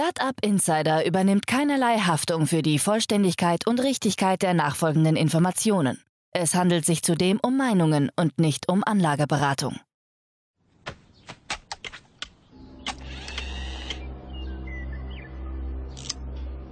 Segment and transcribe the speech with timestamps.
[0.00, 6.02] Startup Insider übernimmt keinerlei Haftung für die Vollständigkeit und Richtigkeit der nachfolgenden Informationen.
[6.32, 9.78] Es handelt sich zudem um Meinungen und nicht um Anlageberatung.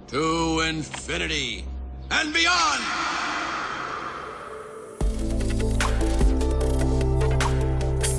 [0.07, 1.63] To infinity
[2.09, 2.81] and beyond!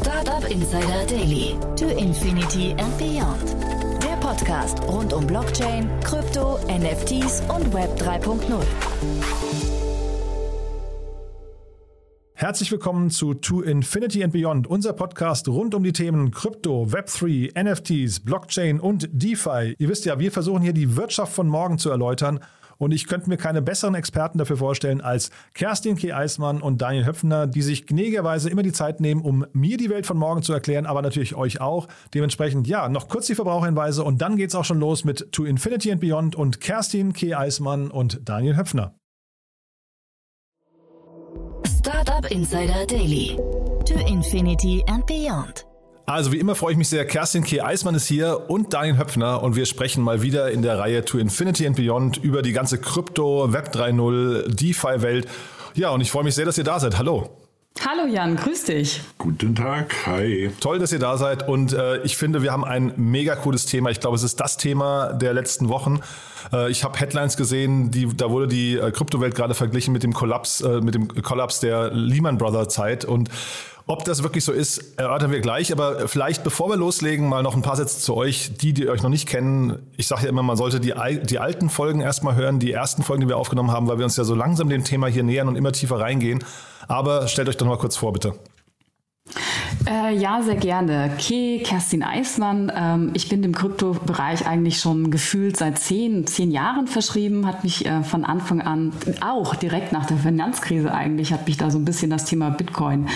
[0.01, 1.59] Startup Insider Daily.
[1.75, 3.90] To Infinity and Beyond.
[4.31, 8.39] Podcast rund um Blockchain, Krypto, NFTs und Web 3.0.
[12.35, 17.61] Herzlich willkommen zu To Infinity and Beyond, unser Podcast rund um die Themen Krypto, Web3,
[17.61, 19.75] NFTs, Blockchain und DeFi.
[19.77, 22.39] Ihr wisst ja, wir versuchen hier die Wirtschaft von morgen zu erläutern
[22.81, 26.13] und ich könnte mir keine besseren Experten dafür vorstellen als Kerstin K.
[26.13, 30.07] Eismann und Daniel Höpfner, die sich gnädigerweise immer die Zeit nehmen, um mir die Welt
[30.07, 31.89] von morgen zu erklären, aber natürlich euch auch.
[32.15, 35.45] Dementsprechend, ja, noch kurz die Verbraucherhinweise und dann geht es auch schon los mit To
[35.45, 37.35] Infinity and Beyond und Kerstin K.
[37.35, 38.95] Eismann und Daniel Höpfner.
[41.67, 43.37] Startup Insider Daily.
[43.87, 45.70] To Infinity and Beyond.
[46.11, 47.07] Also wie immer freue ich mich sehr.
[47.07, 47.63] Kerstin K.
[47.63, 51.19] Eismann ist hier und Daniel Höpfner und wir sprechen mal wieder in der Reihe To
[51.19, 55.29] Infinity and Beyond über die ganze Krypto, Web 3.0, DeFi-Welt.
[55.75, 56.99] Ja, und ich freue mich sehr, dass ihr da seid.
[56.99, 57.31] Hallo.
[57.87, 59.01] Hallo Jan, grüß dich.
[59.19, 60.51] Guten Tag, hi.
[60.59, 63.91] Toll, dass ihr da seid und äh, ich finde, wir haben ein mega cooles Thema.
[63.91, 66.01] Ich glaube, es ist das Thema der letzten Wochen.
[66.53, 70.13] Äh, ich habe Headlines gesehen, die, da wurde die äh, Kryptowelt gerade verglichen mit dem
[70.13, 73.31] Kollaps, äh, mit dem Kollaps der Lehman Brothers Zeit und
[73.87, 75.73] ob das wirklich so ist, erörtern wir gleich.
[75.73, 79.03] Aber vielleicht, bevor wir loslegen, mal noch ein paar Sätze zu euch, die, die euch
[79.03, 79.91] noch nicht kennen.
[79.97, 83.23] Ich sage ja immer, man sollte die, die alten Folgen erstmal hören, die ersten Folgen,
[83.23, 85.57] die wir aufgenommen haben, weil wir uns ja so langsam dem Thema hier nähern und
[85.57, 86.45] immer tiefer reingehen.
[86.89, 88.35] Aber stellt euch doch mal kurz vor, bitte.
[89.89, 91.11] Äh, ja, sehr gerne.
[91.19, 92.71] Ke, Kerstin Eismann.
[92.75, 97.87] Ähm, ich bin dem Kryptobereich eigentlich schon gefühlt seit zehn, zehn Jahren verschrieben, hat mich
[97.87, 98.93] äh, von Anfang an,
[99.23, 103.07] auch direkt nach der Finanzkrise eigentlich, hat mich da so ein bisschen das Thema Bitcoin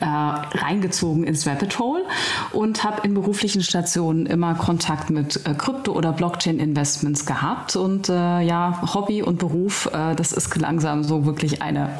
[0.00, 2.04] äh, reingezogen ins Rabbit Hole
[2.52, 7.76] und habe in beruflichen Stationen immer Kontakt mit äh, Krypto- oder Blockchain-Investments gehabt.
[7.76, 11.90] Und äh, ja, Hobby und Beruf, äh, das ist langsam so wirklich eine,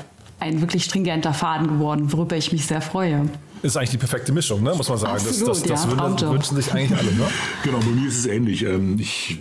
[0.41, 3.29] ein wirklich stringenter Faden geworden, worüber ich mich sehr freue
[3.65, 4.75] ist eigentlich die perfekte Mischung, ne?
[4.77, 5.15] muss man sagen.
[5.15, 7.13] Absolut, das das, das ja, wünschen, wünschen sich eigentlich alle.
[7.13, 7.27] Ne?
[7.63, 8.63] Genau, bei mir ist es ähnlich.
[8.63, 9.39] Ähm, ich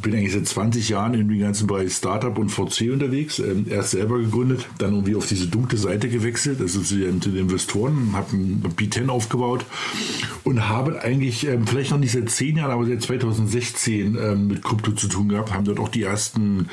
[0.00, 3.40] bin eigentlich seit 20 Jahren in dem ganzen Bereich Startup und VC unterwegs.
[3.40, 8.10] Ähm, erst selber gegründet, dann irgendwie auf diese dunkle Seite gewechselt, also zu den, Investoren,
[8.12, 9.64] habe ein B10 aufgebaut
[10.44, 14.92] und habe eigentlich ähm, vielleicht noch nicht seit 10 Jahren, aber seit 2016 mit Krypto
[14.92, 16.68] zu tun gehabt, haben dort auch die ersten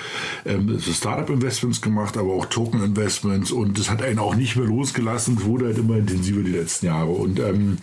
[0.45, 5.78] Startup-Investments gemacht, aber auch Token-Investments und das hat einen auch nicht mehr losgelassen, wurde halt
[5.78, 6.91] immer intensiver die letzten Jahre.
[6.91, 7.12] Jahre.
[7.12, 7.78] Und ähm,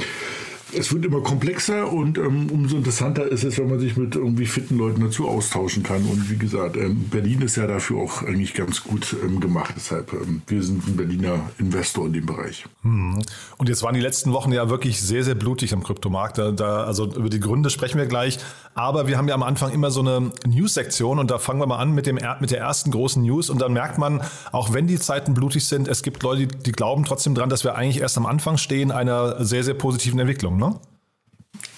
[0.73, 4.47] es wird immer komplexer und ähm, umso interessanter ist es, wenn man sich mit irgendwie
[4.47, 6.05] fitten Leuten dazu austauschen kann.
[6.05, 9.75] Und wie gesagt, ähm, Berlin ist ja dafür auch eigentlich ganz gut ähm, gemacht.
[9.77, 12.67] Deshalb, ähm, wir sind ein Berliner Investor in dem Bereich.
[12.83, 13.19] Hm.
[13.57, 16.39] Und jetzt waren die letzten Wochen ja wirklich sehr, sehr blutig am Kryptomarkt.
[16.39, 18.39] Da, da, also über die Gründe sprechen wir gleich.
[18.75, 21.78] Aber wir haben ja am Anfang immer so eine News-Sektion und da fangen wir mal
[21.78, 23.51] an mit, dem, mit der ersten großen News.
[23.51, 24.21] Und dann merkt man,
[24.53, 27.65] auch wenn die Zeiten blutig sind, es gibt Leute, die, die glauben trotzdem dran, dass
[27.65, 30.79] wir eigentlich erst am Anfang stehen einer sehr, sehr positiven Entwicklung ne?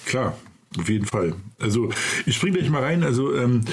[0.05, 0.37] Klar,
[0.77, 1.35] auf jeden Fall.
[1.59, 1.89] Also
[2.25, 3.03] ich springe gleich mal rein.
[3.03, 3.63] Also ähm,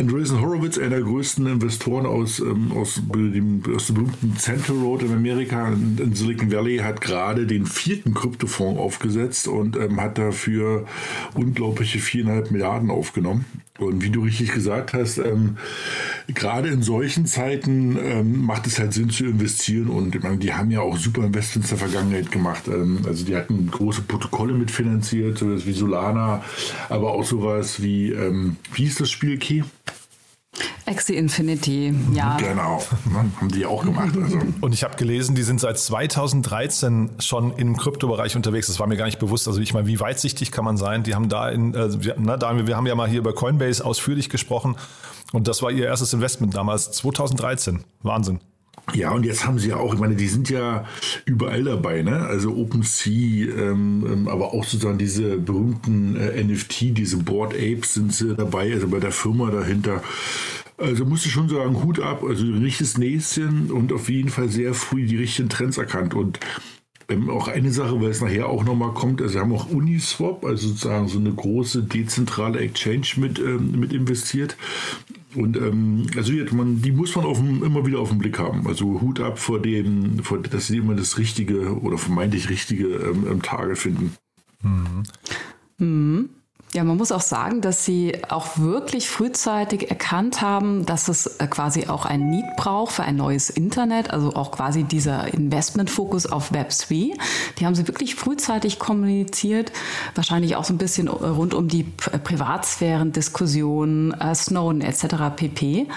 [0.00, 5.02] Andreessen Horowitz, einer der größten Investoren aus, ähm, aus, dem, aus dem berühmten Center Road
[5.02, 10.16] in Amerika, in, in Silicon Valley, hat gerade den vierten Kryptofonds aufgesetzt und ähm, hat
[10.16, 10.86] dafür
[11.34, 13.44] unglaubliche viereinhalb Milliarden aufgenommen.
[13.78, 15.56] Und wie du richtig gesagt hast, ähm,
[16.28, 20.70] gerade in solchen Zeiten ähm, macht es halt Sinn zu investieren und meine, die haben
[20.70, 22.68] ja auch super Investments in der Vergangenheit gemacht.
[22.68, 26.44] Ähm, also die hatten große Protokolle mitfinanziert, sowas wie Solana,
[26.90, 29.62] aber auch sowas wie, ähm, wie hieß das Spiel Key?
[30.86, 32.36] Axie Infinity, ja.
[32.36, 34.16] Genau, ne, haben die auch gemacht.
[34.20, 34.38] Also.
[34.60, 38.66] Und ich habe gelesen, die sind seit 2013 schon im Kryptobereich unterwegs.
[38.66, 39.46] Das war mir gar nicht bewusst.
[39.46, 41.04] Also ich meine, wie weitsichtig kann man sein?
[41.04, 43.84] Die haben da in, äh, wir, na, da, wir haben ja mal hier über Coinbase
[43.84, 44.76] ausführlich gesprochen
[45.32, 47.84] und das war ihr erstes Investment damals, 2013.
[48.02, 48.40] Wahnsinn.
[48.94, 50.84] Ja, und jetzt haben sie ja auch, ich meine, die sind ja
[51.24, 52.26] überall dabei, ne?
[52.26, 58.12] Also OpenSea, ähm, ähm aber auch sozusagen diese berühmten äh, NFT, diese Board Apes sind
[58.12, 60.02] sie dabei, also bei der Firma dahinter.
[60.78, 65.04] Also musste schon sagen, Hut ab, also richtiges Näschen und auf jeden Fall sehr früh
[65.04, 66.14] die richtigen Trends erkannt.
[66.14, 66.40] Und
[67.10, 70.44] ähm, auch eine Sache, weil es nachher auch nochmal kommt, also wir haben auch Uniswap,
[70.44, 74.56] also sozusagen so eine große dezentrale Exchange mit, ähm, mit investiert.
[75.34, 78.66] Und ähm, also man, die muss man auf dem, immer wieder auf den Blick haben.
[78.66, 83.26] Also Hut ab vor dem, vor, dass sie immer das Richtige oder vermeintlich Richtige ähm,
[83.30, 84.14] im Tage finden.
[84.62, 85.02] Mhm.
[85.78, 86.30] Mhm.
[86.72, 91.48] Ja, man muss auch sagen, dass sie auch wirklich frühzeitig erkannt haben, dass es äh,
[91.48, 96.52] quasi auch ein Need braucht für ein neues Internet, also auch quasi dieser Investmentfokus auf
[96.52, 97.18] Web3.
[97.58, 99.72] Die haben sie wirklich frühzeitig kommuniziert,
[100.14, 105.06] wahrscheinlich auch so ein bisschen rund um die Privatsphären-Diskussionen, äh, Snowden etc.
[105.34, 105.88] pp.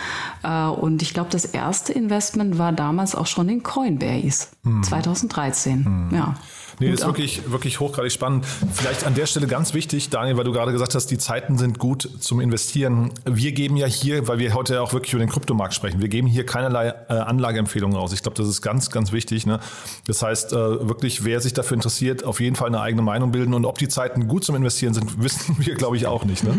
[0.42, 4.81] Äh, und ich glaube, das erste Investment war damals auch schon in Coinbase, hm.
[4.81, 5.86] 2013.
[5.86, 6.10] Hm.
[6.12, 6.34] Ja.
[6.80, 8.46] Nee, das ist wirklich, wirklich hochgradig spannend.
[8.74, 11.80] Vielleicht an der Stelle ganz wichtig, Daniel, weil du gerade gesagt hast, die Zeiten sind
[11.80, 13.12] gut zum Investieren.
[13.25, 16.28] Wir geben ja hier, weil wir heute auch wirklich über den Kryptomarkt sprechen, wir geben
[16.28, 18.14] hier keinerlei äh, Anlageempfehlungen raus.
[18.14, 19.46] Ich glaube, das ist ganz, ganz wichtig.
[19.46, 19.60] Ne?
[20.08, 20.56] Das heißt, äh,
[20.88, 23.54] wirklich, wer sich dafür interessiert, auf jeden Fall eine eigene Meinung bilden.
[23.54, 26.44] Und ob die Zeiten gut zum Investieren sind, wissen wir, glaube ich, auch nicht.
[26.44, 26.54] Ne?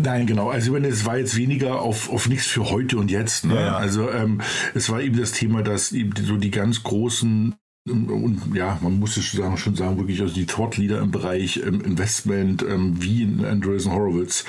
[0.00, 0.50] Nein, genau.
[0.50, 3.44] Also ich meine, es war jetzt weniger auf, auf nichts für heute und jetzt.
[3.44, 3.54] Ne?
[3.54, 3.76] Ja, ja.
[3.76, 4.40] Also ähm,
[4.74, 7.54] es war eben das Thema, dass eben so die ganz großen
[7.90, 11.80] und ja, man muss es schon sagen, wirklich also die Thought Leader im Bereich ähm,
[11.80, 14.44] Investment, ähm, wie in Andreessen Horowitz,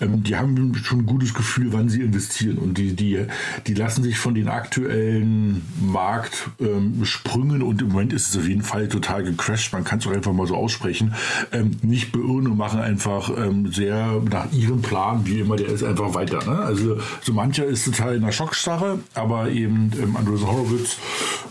[0.00, 3.26] ähm, die haben schon ein gutes Gefühl, wann sie investieren und die, die,
[3.66, 8.88] die lassen sich von den aktuellen Marktsprüngen und im Moment ist es auf jeden Fall
[8.88, 11.14] total gecrashed, man kann es auch einfach mal so aussprechen,
[11.52, 15.82] ähm, nicht beirren und machen einfach ähm, sehr nach ihrem Plan, wie immer der ist,
[15.82, 16.44] einfach weiter.
[16.44, 16.58] Ne?
[16.58, 20.98] Also so mancher ist total in der Schockstarre, aber eben ähm, Andreessen Horowitz,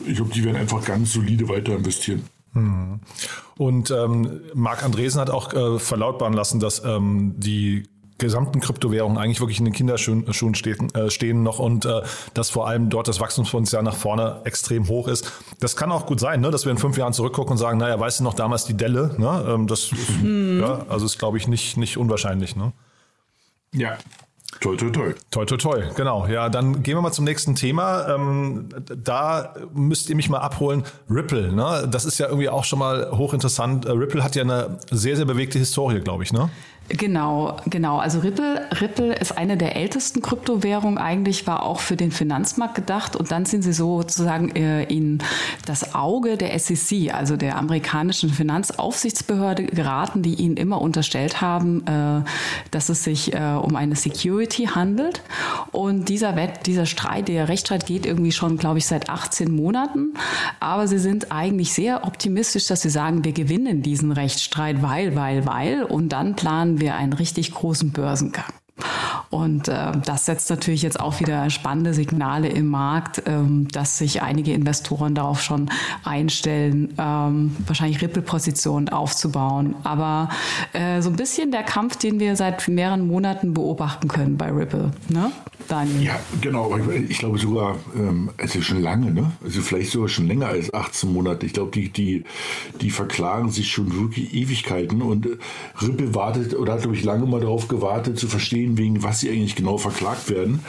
[0.06, 2.24] ich glaube, die werden einfach ganz solide weiter investieren.
[2.54, 3.00] Hm.
[3.58, 7.84] Und ähm, Marc Andresen hat auch äh, verlautbaren lassen, dass ähm, die
[8.20, 12.02] gesamten Kryptowährungen eigentlich wirklich in den Kinderschuhen stehen, äh, stehen noch und äh,
[12.34, 15.32] dass vor allem dort das Wachstumspotenzial nach vorne extrem hoch ist.
[15.60, 18.00] Das kann auch gut sein, ne, dass wir in fünf Jahren zurückgucken und sagen, naja,
[18.00, 19.16] weißt du noch damals die Delle?
[19.18, 19.46] Ne?
[19.48, 19.92] Ähm, das
[20.22, 20.62] mhm.
[20.62, 22.56] ja, also ist, glaube ich, nicht, nicht unwahrscheinlich.
[22.56, 22.72] Ne?
[23.74, 23.98] Ja,
[24.64, 25.14] Toi, toi, toi.
[25.30, 26.26] Toi, toi, toi, genau.
[26.26, 28.08] Ja, dann gehen wir mal zum nächsten Thema.
[28.08, 30.84] Ähm, da müsst ihr mich mal abholen.
[31.10, 31.86] Ripple, ne?
[31.92, 33.86] Das ist ja irgendwie auch schon mal hochinteressant.
[33.86, 36.50] Äh, Ripple hat ja eine sehr, sehr bewegte Historie, glaube ich, ne?
[36.90, 37.98] Genau, genau.
[37.98, 43.16] Also Ripple, Ripple ist eine der ältesten Kryptowährungen eigentlich, war auch für den Finanzmarkt gedacht.
[43.16, 45.20] Und dann sind sie sozusagen äh, in
[45.66, 52.30] das Auge der SEC, also der amerikanischen Finanzaufsichtsbehörde geraten, die ihnen immer unterstellt haben, äh,
[52.72, 55.22] dass es sich äh, um eine Security handelt.
[55.72, 60.16] Und dieser Wett, dieser Streit, der Rechtsstreit geht irgendwie schon, glaube ich, seit 18 Monaten.
[60.60, 65.46] Aber sie sind eigentlich sehr optimistisch, dass sie sagen, wir gewinnen diesen Rechtsstreit, weil, weil,
[65.46, 65.84] weil.
[65.84, 68.63] Und dann planen planen wir einen richtig großen Börsengang.
[69.30, 74.22] Und äh, das setzt natürlich jetzt auch wieder spannende Signale im Markt, ähm, dass sich
[74.22, 75.72] einige Investoren darauf schon
[76.04, 79.76] einstellen, ähm, wahrscheinlich Ripple-Positionen aufzubauen.
[79.84, 80.30] Aber
[80.74, 84.92] äh, so ein bisschen der Kampf, den wir seit mehreren Monaten beobachten können bei Ripple.
[85.10, 85.32] Ne?
[85.68, 86.04] Daniel.
[86.04, 86.78] Ja, genau.
[87.10, 89.32] Ich glaube sogar, ähm, also schon lange, ne?
[89.44, 91.46] Also vielleicht sogar schon länger als 18 Monate.
[91.46, 92.24] Ich glaube, die, die,
[92.82, 95.38] die verklagen sich schon wirklich Ewigkeiten und äh,
[95.82, 99.30] Ripple wartet oder hat, glaube ich, lange mal darauf gewartet zu verstehen, wegen was sie
[99.30, 100.60] eigentlich genau verklagt werden.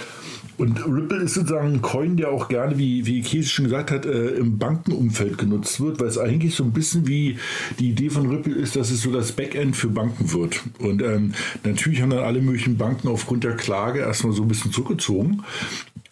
[0.57, 4.07] Und Ripple ist sozusagen ein Coin, der auch gerne, wie, wie Käse schon gesagt hat,
[4.07, 7.39] äh, im Bankenumfeld genutzt wird, weil es eigentlich so ein bisschen wie
[7.81, 10.63] die Idee von Ripple ist, dass es so das Backend für Banken wird.
[10.79, 14.71] Und ähm, natürlich haben dann alle möglichen Banken aufgrund der Klage erstmal so ein bisschen
[14.71, 15.43] zurückgezogen.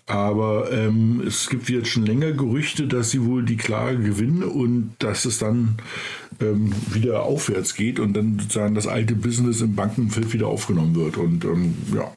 [0.06, 4.94] Aber ähm, es gibt jetzt schon länger Gerüchte, dass sie wohl die Klage gewinnen und
[4.99, 5.76] dass es dann
[6.42, 11.16] ähm, wieder aufwärts geht und dann sozusagen das alte Business im Bankenumfeld wieder aufgenommen wird.
[11.16, 12.12] Und ähm, ja,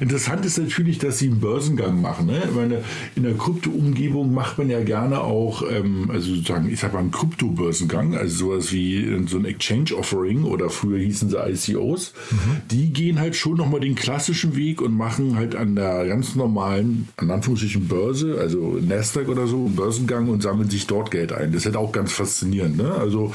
[0.00, 2.26] Interessant ist natürlich, dass sie einen Börsengang machen.
[2.26, 2.42] Ne?
[2.54, 2.82] Meine,
[3.16, 7.10] in der Krypto-Umgebung macht man ja gerne auch, ähm, also sozusagen, ich sag mal, einen
[7.10, 12.12] Krypto-Börsengang, also sowas wie so ein Exchange-Offering oder früher hießen sie ICOs.
[12.30, 12.36] Mhm.
[12.70, 17.08] Die gehen halt schon nochmal den klassischen Weg und machen halt an der ganz normalen,
[17.16, 21.52] an Anführungsstrichen Börse, also Nasdaq oder so, einen Börsengang und sammeln sich dort Geld ein.
[21.52, 22.76] Das ist halt auch ganz faszinierend.
[22.76, 22.92] Ne?
[22.92, 23.34] Also,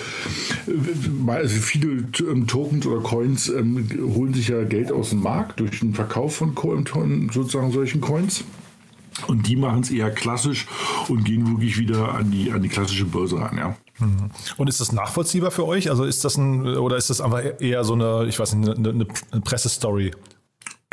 [0.67, 5.59] äh, also viele ähm, Tokens oder Coins ähm, holen sich ja Geld aus dem Markt
[5.59, 8.43] durch den Verkauf von, von sozusagen solchen Coins.
[9.27, 10.65] Und die machen es eher klassisch
[11.07, 13.75] und gehen wirklich wieder an die, an die klassische Börse ran, ja.
[13.99, 14.31] Mhm.
[14.57, 15.89] Und ist das nachvollziehbar für euch?
[15.89, 18.89] Also ist das ein, oder ist das einfach eher so eine, ich weiß nicht, eine,
[18.89, 20.11] eine Pressestory?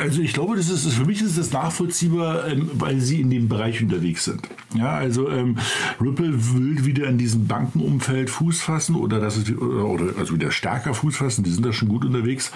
[0.01, 3.47] Also ich glaube, das ist für mich ist das nachvollziehbar, ähm, weil sie in dem
[3.47, 4.41] Bereich unterwegs sind.
[4.73, 5.59] Ja, also ähm,
[5.99, 10.49] Ripple will wieder in diesem Bankenumfeld Fuß fassen oder das ist oder, oder also wieder
[10.49, 11.43] stärker Fuß fassen.
[11.43, 12.51] Die sind da schon gut unterwegs.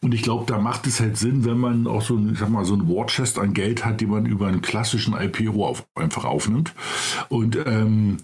[0.00, 2.64] Und ich glaube, da macht es halt Sinn, wenn man auch so, ich sag mal,
[2.64, 6.72] so ein Warchest an Geld hat, die man über einen klassischen IPO auf, einfach aufnimmt.
[7.28, 8.18] Und ähm,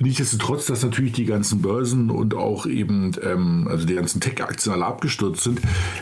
[0.00, 4.86] Nichtsdestotrotz, dass natürlich die ganzen Börsen und auch eben, ähm, also die ganzen Tech-Aktien alle
[4.86, 5.60] abgestürzt sind,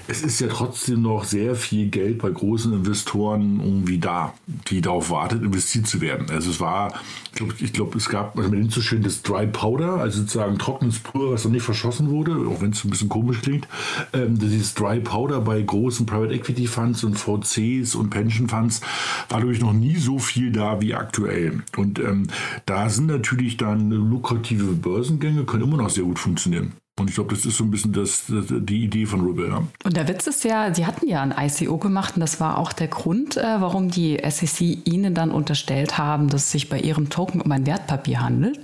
[0.09, 4.33] es ist ja trotzdem noch sehr viel Geld bei großen Investoren irgendwie da,
[4.69, 6.31] die darauf wartet, investiert zu werden.
[6.31, 6.95] Also es war,
[7.27, 10.21] ich glaube, ich glaub, es gab, also man nennt so schön das Dry Powder, also
[10.21, 13.69] sozusagen trockenes Pulver, was noch nicht verschossen wurde, auch wenn es ein bisschen komisch klingt.
[14.15, 18.81] Ähm, dieses Dry Powder bei großen Private Equity Funds und VCs und Pension Funds
[19.29, 21.63] war durch noch nie so viel da wie aktuell.
[21.77, 22.29] Und ähm,
[22.65, 26.73] da sind natürlich dann lukrative Börsengänge können immer noch sehr gut funktionieren.
[27.01, 29.49] Und ich glaube, das ist so ein bisschen das, das, die Idee von Ripple.
[29.49, 29.62] Ja.
[29.83, 32.73] Und der Witz ist ja, Sie hatten ja ein ICO gemacht und das war auch
[32.73, 37.09] der Grund, äh, warum die SEC Ihnen dann unterstellt haben, dass es sich bei Ihrem
[37.09, 38.61] Token um ein Wertpapier handelt.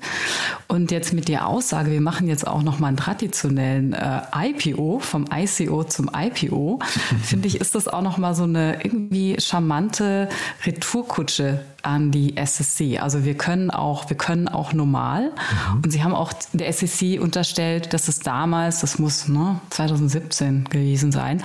[0.70, 5.24] Und jetzt mit der Aussage, wir machen jetzt auch nochmal einen traditionellen äh, IPO, vom
[5.32, 6.80] ICO zum IPO,
[7.22, 10.28] finde ich, ist das auch nochmal so eine irgendwie charmante
[10.66, 12.98] Retourkutsche an die SSC.
[12.98, 15.30] Also wir können auch, wir können auch normal.
[15.30, 15.76] Mhm.
[15.84, 21.12] Und sie haben auch der SSC unterstellt, dass es damals, das muss ne, 2017 gewesen
[21.12, 21.42] sein,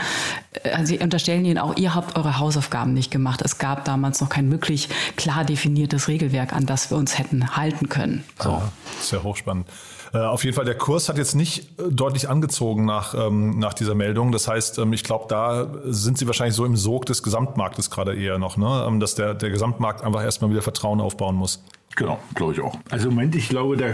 [0.73, 3.41] also sie unterstellen ihnen auch, ihr habt eure Hausaufgaben nicht gemacht.
[3.43, 7.89] Es gab damals noch kein wirklich klar definiertes Regelwerk, an das wir uns hätten halten
[7.89, 8.23] können.
[8.41, 8.51] So.
[8.51, 8.71] Ah,
[9.13, 9.67] sehr hochspannend.
[10.13, 13.73] Äh, auf jeden Fall, der Kurs hat jetzt nicht äh, deutlich angezogen nach, ähm, nach
[13.73, 14.31] dieser Meldung.
[14.31, 18.15] Das heißt, ähm, ich glaube, da sind sie wahrscheinlich so im Sog des Gesamtmarktes gerade
[18.15, 18.85] eher noch, ne?
[18.87, 21.63] Ähm, dass der, der Gesamtmarkt einfach erstmal wieder Vertrauen aufbauen muss.
[21.95, 22.79] Genau, glaube ich auch.
[22.89, 23.85] Also im Moment, ich glaube, da,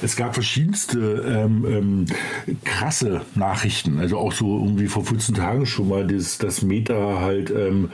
[0.00, 2.06] es gab verschiedenste ähm, ähm,
[2.64, 3.98] krasse Nachrichten.
[3.98, 7.90] Also auch so irgendwie vor 14 Tagen schon mal, das, das Meta halt ähm,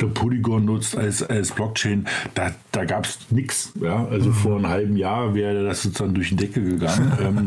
[0.00, 2.06] der Polygon nutzt als, als Blockchain.
[2.34, 3.72] Da, da gab es nichts.
[3.80, 4.06] Ja?
[4.06, 4.34] Also mhm.
[4.34, 7.12] vor einem halben Jahr wäre das sozusagen durch die Decke gegangen.
[7.20, 7.44] ähm,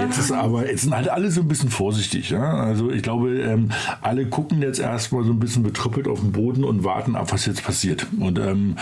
[0.00, 2.30] jetzt ist aber, jetzt sind halt alle so ein bisschen vorsichtig.
[2.30, 2.54] Ja?
[2.54, 3.70] Also ich glaube, ähm,
[4.02, 7.46] alle gucken jetzt erstmal so ein bisschen betrüppelt auf den Boden und warten ab, was
[7.46, 8.06] jetzt passiert.
[8.18, 8.76] Und ähm,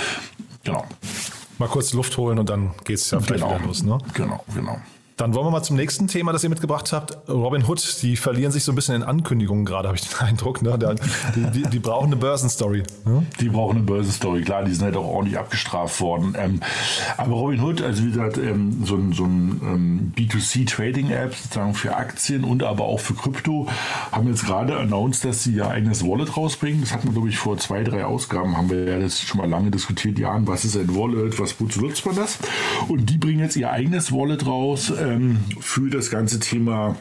[0.64, 0.84] genau.
[1.58, 3.82] Mal kurz Luft holen und dann geht es ja vielleicht genau, wieder los.
[3.82, 3.98] Ne?
[4.14, 4.78] Genau, genau.
[5.16, 7.28] Dann wollen wir mal zum nächsten Thema, das ihr mitgebracht habt.
[7.28, 10.60] Robin Hood, die verlieren sich so ein bisschen in Ankündigungen gerade, habe ich den Eindruck.
[10.60, 10.76] Ne?
[11.36, 12.82] Die, die, die, brauchen eine Börsenstory.
[13.04, 13.24] Ne?
[13.38, 16.34] Die brauchen eine Börsenstory, klar, die sind halt auch ordentlich abgestraft worden.
[16.36, 16.60] Ähm,
[17.16, 21.94] aber Robin Hood, also wie gesagt, ähm, so ein, so ein ähm, B2C-Trading-App sozusagen für
[21.94, 23.68] Aktien und aber auch für Krypto,
[24.10, 26.80] haben jetzt gerade announced, dass sie ihr eigenes Wallet rausbringen.
[26.80, 29.48] Das hatten wir, glaube ich, vor zwei, drei Ausgaben, haben wir ja das schon mal
[29.48, 32.38] lange diskutiert, ja, was ist ein Wallet, was, wozu nutzt man das?
[32.88, 36.96] Und die bringen jetzt ihr eigenes Wallet raus ähm, für das ganze Thema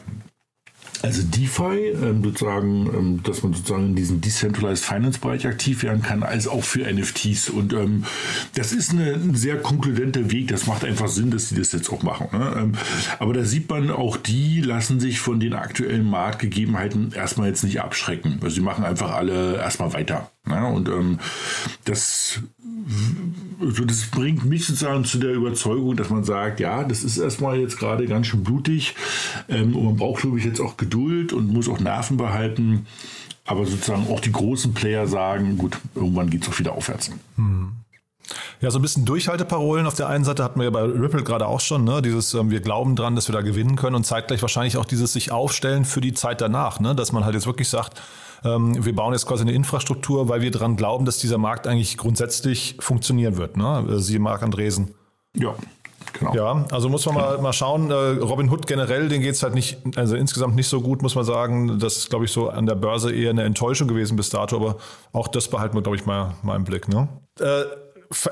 [1.04, 6.02] also DeFi, ähm, sozusagen, ähm, dass man sozusagen in diesem Decentralized Finance Bereich aktiv werden
[6.02, 7.50] kann, als auch für NFTs.
[7.50, 8.04] Und ähm,
[8.54, 10.48] das ist eine, ein sehr konkludenter Weg.
[10.48, 12.28] Das macht einfach Sinn, dass sie das jetzt auch machen.
[12.32, 12.54] Ne?
[12.56, 12.72] Ähm,
[13.18, 17.82] aber da sieht man, auch die lassen sich von den aktuellen Marktgegebenheiten erstmal jetzt nicht
[17.82, 18.38] abschrecken.
[18.42, 20.30] Also sie machen einfach alle erstmal weiter.
[20.46, 20.66] Ne?
[20.66, 21.18] Und ähm,
[21.84, 22.40] das
[23.60, 27.58] also das bringt mich sozusagen zu der Überzeugung, dass man sagt, ja, das ist erstmal
[27.58, 28.94] jetzt gerade ganz schön blutig
[29.48, 32.86] ähm, und man braucht, glaube ich, jetzt auch Geduld und muss auch Nerven behalten.
[33.46, 37.10] Aber sozusagen auch die großen Player sagen, gut, irgendwann geht es auch wieder aufwärts.
[37.36, 37.72] Hm.
[38.60, 41.46] Ja, so ein bisschen Durchhalteparolen auf der einen Seite hatten wir ja bei Ripple gerade
[41.46, 42.00] auch schon, ne?
[42.00, 45.12] Dieses, ähm, wir glauben dran, dass wir da gewinnen können und zeitgleich wahrscheinlich auch dieses
[45.12, 46.94] sich aufstellen für die Zeit danach, ne?
[46.94, 48.00] Dass man halt jetzt wirklich sagt,
[48.44, 52.76] wir bauen jetzt quasi eine Infrastruktur, weil wir daran glauben, dass dieser Markt eigentlich grundsätzlich
[52.78, 53.56] funktionieren wird.
[53.56, 53.86] Ne?
[53.90, 54.94] Äh, Sie, Marc Andresen.
[55.34, 55.54] Ja,
[56.12, 56.34] Genau.
[56.34, 57.90] Ja, also muss man mal, mal schauen.
[57.90, 61.14] Äh, Robin Hood generell, den geht es halt nicht, also insgesamt nicht so gut, muss
[61.14, 61.78] man sagen.
[61.78, 64.76] Das ist, glaube ich, so an der Börse eher eine Enttäuschung gewesen bis dato, aber
[65.12, 66.88] auch das behalten wir, glaube ich, mal, mal im Blick.
[66.88, 67.08] Ne?
[67.40, 67.64] Äh,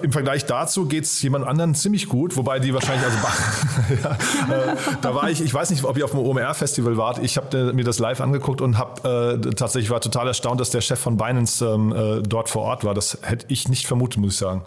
[0.03, 3.19] im Vergleich dazu geht es jemand anderen ziemlich gut, wobei die wahrscheinlich, also
[4.03, 7.37] ja, äh, da war ich, ich weiß nicht, ob ihr auf dem OMR-Festival wart, ich
[7.37, 10.99] habe mir das live angeguckt und habe äh, tatsächlich war total erstaunt, dass der Chef
[10.99, 12.95] von Binance ähm, äh, dort vor Ort war.
[12.95, 14.65] Das hätte ich nicht vermutet, muss ich sagen.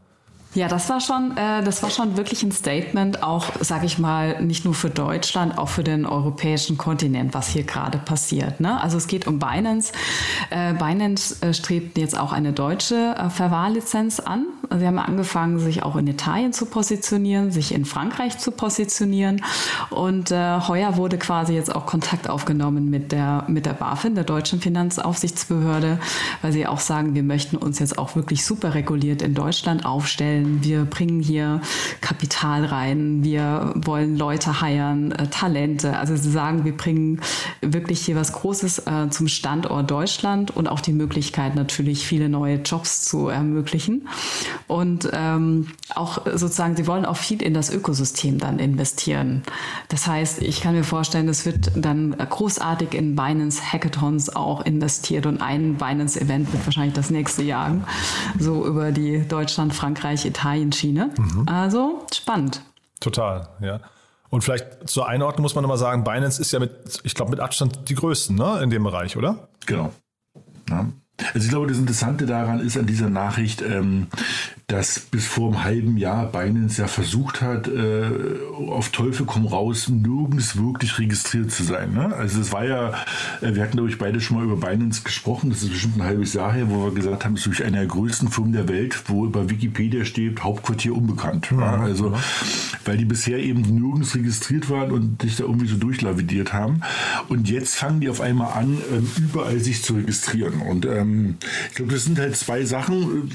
[0.56, 4.42] Ja, das war schon, äh, das war schon wirklich ein Statement, auch, sage ich mal,
[4.42, 8.62] nicht nur für Deutschland, auch für den europäischen Kontinent, was hier gerade passiert.
[8.62, 8.80] Ne?
[8.80, 9.92] Also es geht um Binance.
[10.52, 14.46] Äh, Binance äh, strebt jetzt auch eine deutsche äh, Verwahrlizenz an.
[14.80, 19.42] Sie haben angefangen, sich auch in Italien zu positionieren, sich in Frankreich zu positionieren.
[19.90, 24.24] Und äh, heuer wurde quasi jetzt auch Kontakt aufgenommen mit der, mit der BaFin, der
[24.24, 26.00] deutschen Finanzaufsichtsbehörde,
[26.42, 30.45] weil sie auch sagen, wir möchten uns jetzt auch wirklich super reguliert in Deutschland aufstellen
[30.62, 31.62] wir bringen hier
[32.02, 35.98] Kapital rein, wir wollen Leute heiern, äh, Talente.
[35.98, 37.22] Also sie sagen, wir bringen
[37.62, 42.58] wirklich hier was Großes äh, zum Standort Deutschland und auch die Möglichkeit natürlich viele neue
[42.58, 44.08] Jobs zu ermöglichen.
[44.68, 49.44] Und ähm, auch sozusagen, sie wollen auch viel in das Ökosystem dann investieren.
[49.90, 55.26] Das heißt, ich kann mir vorstellen, es wird dann großartig in Binance Hackathons auch investiert
[55.26, 57.76] und ein Binance-Event wird wahrscheinlich das nächste Jahr
[58.40, 61.12] so über die Deutschland, Frankreich, Italien-Schiene.
[61.18, 61.48] Mhm.
[61.48, 62.62] Also spannend.
[63.00, 63.80] Total, ja.
[64.30, 66.72] Und vielleicht zur Einordnung muss man nochmal sagen, Binance ist ja mit,
[67.04, 69.48] ich glaube, mit Abstand die größten ne, in dem Bereich, oder?
[69.66, 69.94] Genau.
[70.70, 70.88] Ja.
[71.34, 74.08] Also ich glaube, das Interessante daran ist an dieser Nachricht, ähm,
[74.68, 78.10] dass bis vor einem halben Jahr Binance ja versucht hat, äh,
[78.68, 81.94] auf Teufel komm raus, nirgends wirklich registriert zu sein.
[81.94, 82.14] Ne?
[82.16, 82.90] Also es war ja,
[83.42, 86.04] äh, wir hatten glaube ich beide schon mal über Binance gesprochen, das ist bestimmt ein
[86.04, 88.68] halbes Jahr her, wo wir gesagt haben, es ist wirklich eine der größten Firmen der
[88.68, 91.52] Welt, wo über Wikipedia steht, Hauptquartier unbekannt.
[91.52, 91.60] Mhm.
[91.60, 92.14] Ja, also,
[92.86, 96.82] weil die bisher eben nirgends registriert waren und sich da irgendwie so durchlavidiert haben.
[97.30, 100.62] Und jetzt fangen die auf einmal an, ähm, überall sich zu registrieren.
[100.62, 101.38] Und ähm, ähm,
[101.70, 103.30] ich glaube, das sind halt zwei Sachen.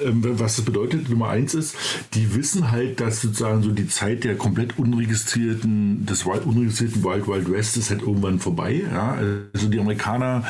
[0.00, 1.76] Äh, ähm, was das bedeutet, Nummer eins ist,
[2.14, 7.50] die wissen halt, dass sozusagen so die Zeit der komplett unregistrierten, des unregistrierten Wild Wild
[7.50, 8.82] West ist halt irgendwann vorbei.
[8.90, 9.18] Ja?
[9.52, 10.44] Also die Amerikaner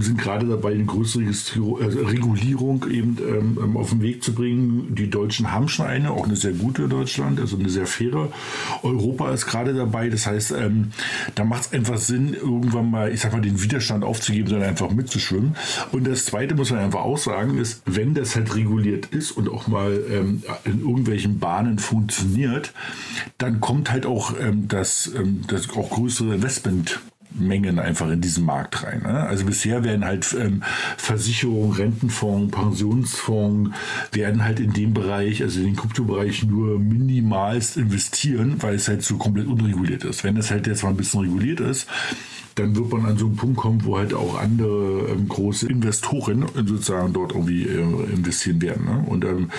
[0.00, 4.94] sind gerade dabei, eine größere äh, Regulierung eben ähm, ähm, auf den Weg zu bringen.
[4.94, 8.30] Die Deutschen haben schon eine, auch eine sehr gute Deutschland, also eine sehr faire.
[8.82, 10.92] Europa ist gerade dabei, das heißt, ähm,
[11.34, 14.90] da macht es einfach Sinn, irgendwann mal, ich sag mal, den Widerstand aufzugeben, sondern einfach
[14.90, 15.56] mitzuschwimmen.
[15.92, 19.48] Und das Zweite muss man einfach auch sagen, ist, wenn das halt reguliert ist und
[19.48, 22.72] auch mal ähm, in irgendwelchen Bahnen funktioniert,
[23.38, 25.12] dann kommt halt auch ähm, das,
[25.48, 27.00] das auch größere Investment
[27.32, 29.02] Mengen einfach in diesen Markt rein.
[29.02, 29.20] Ne?
[29.20, 30.62] Also bisher werden halt ähm,
[30.96, 33.70] Versicherungen, Rentenfonds, Pensionsfonds
[34.12, 39.02] werden halt in dem Bereich, also in den Kryptobereich nur minimalst investieren, weil es halt
[39.02, 40.24] so komplett unreguliert ist.
[40.24, 41.86] Wenn es halt jetzt mal ein bisschen reguliert ist,
[42.56, 46.46] dann wird man an so einen Punkt kommen, wo halt auch andere ähm, große Investoren
[46.54, 48.84] sozusagen dort irgendwie äh, investieren werden.
[48.84, 49.04] Ne?
[49.06, 49.50] Und ähm,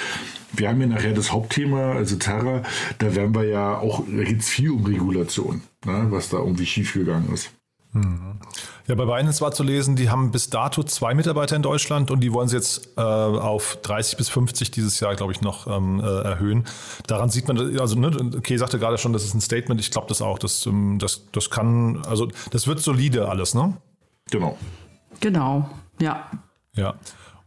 [0.53, 2.63] wir haben ja nachher das Hauptthema, also Terra,
[2.99, 6.07] da werden wir ja auch, da geht es viel um Regulation, ne?
[6.09, 7.51] was da irgendwie schiefgegangen ist.
[7.93, 12.21] Ja, bei Binance war zu lesen, die haben bis dato zwei Mitarbeiter in Deutschland und
[12.21, 15.99] die wollen sie jetzt äh, auf 30 bis 50 dieses Jahr, glaube ich, noch ähm,
[15.99, 16.65] äh, erhöhen.
[17.07, 20.07] Daran sieht man, also ne, Kay sagte gerade schon, das ist ein Statement, ich glaube
[20.07, 23.75] das auch, das, ähm, das, das kann, also das wird solide alles, ne?
[24.29, 24.57] Genau.
[25.19, 25.69] Genau,
[25.99, 26.31] ja.
[26.73, 26.95] Ja.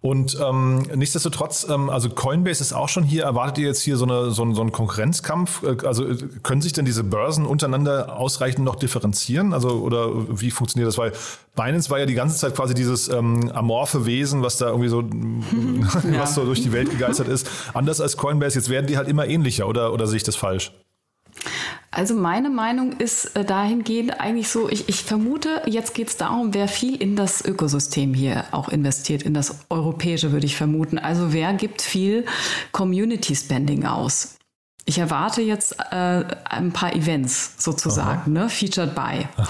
[0.04, 3.22] Und ähm, nichtsdestotrotz, ähm, also Coinbase ist auch schon hier.
[3.22, 5.62] Erwartet ihr jetzt hier so, eine, so, einen, so einen Konkurrenzkampf?
[5.62, 9.54] Äh, also äh, können sich denn diese Börsen untereinander ausreichend noch differenzieren?
[9.54, 10.98] Also oder wie funktioniert das?
[10.98, 11.12] Weil
[11.56, 15.00] Binance war ja die ganze Zeit quasi dieses ähm, amorphe Wesen, was da irgendwie so,
[16.12, 16.20] ja.
[16.20, 17.48] was so durch die Welt gegeistert ist.
[17.72, 18.58] Anders als Coinbase.
[18.58, 19.66] Jetzt werden die halt immer ähnlicher.
[19.66, 20.70] Oder oder sehe ich das falsch?
[21.94, 26.52] Also meine Meinung ist äh, dahingehend eigentlich so, ich, ich vermute, jetzt geht es darum,
[26.52, 30.98] wer viel in das Ökosystem hier auch investiert, in das europäische würde ich vermuten.
[30.98, 32.26] Also wer gibt viel
[32.72, 34.36] Community Spending aus?
[34.86, 38.50] Ich erwarte jetzt äh, ein paar Events sozusagen, ne?
[38.50, 39.26] featured by.
[39.36, 39.46] Aha.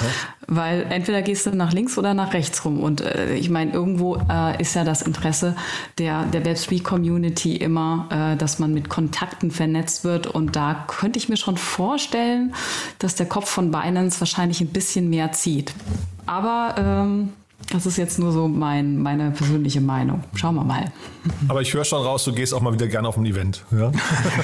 [0.46, 2.80] Weil entweder gehst du nach links oder nach rechts rum.
[2.80, 5.56] Und äh, ich meine, irgendwo äh, ist ja das Interesse
[5.98, 10.28] der, der Web3-Community immer, äh, dass man mit Kontakten vernetzt wird.
[10.28, 12.54] Und da könnte ich mir schon vorstellen,
[13.00, 15.74] dass der Kopf von Binance wahrscheinlich ein bisschen mehr zieht.
[16.26, 17.32] Aber ähm,
[17.72, 20.22] das ist jetzt nur so mein, meine persönliche Meinung.
[20.34, 20.92] Schauen wir mal.
[21.48, 23.64] Aber ich höre schon raus, du gehst auch mal wieder gerne auf ein Event.
[23.70, 23.90] Ja?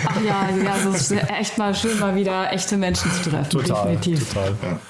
[0.07, 3.51] Ach ja, ja, es ist echt mal schön, mal wieder echte Menschen zu treffen.
[3.51, 4.33] Total, definitiv.
[4.33, 4.55] Total.
[4.63, 4.81] Ja.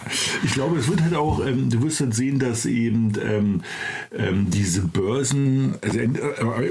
[0.44, 3.62] Ich glaube, es wird halt auch, ähm, du wirst halt sehen, dass eben ähm,
[4.16, 6.08] ähm, diese Börsen, also äh,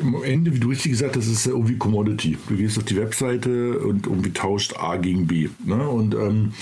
[0.01, 2.37] am Ende, wie du richtig gesagt hast, ist ja irgendwie Commodity.
[2.47, 5.49] Du gehst auf die Webseite und irgendwie tauscht A gegen B.
[5.65, 5.87] Ne?
[5.87, 6.53] Und ähm,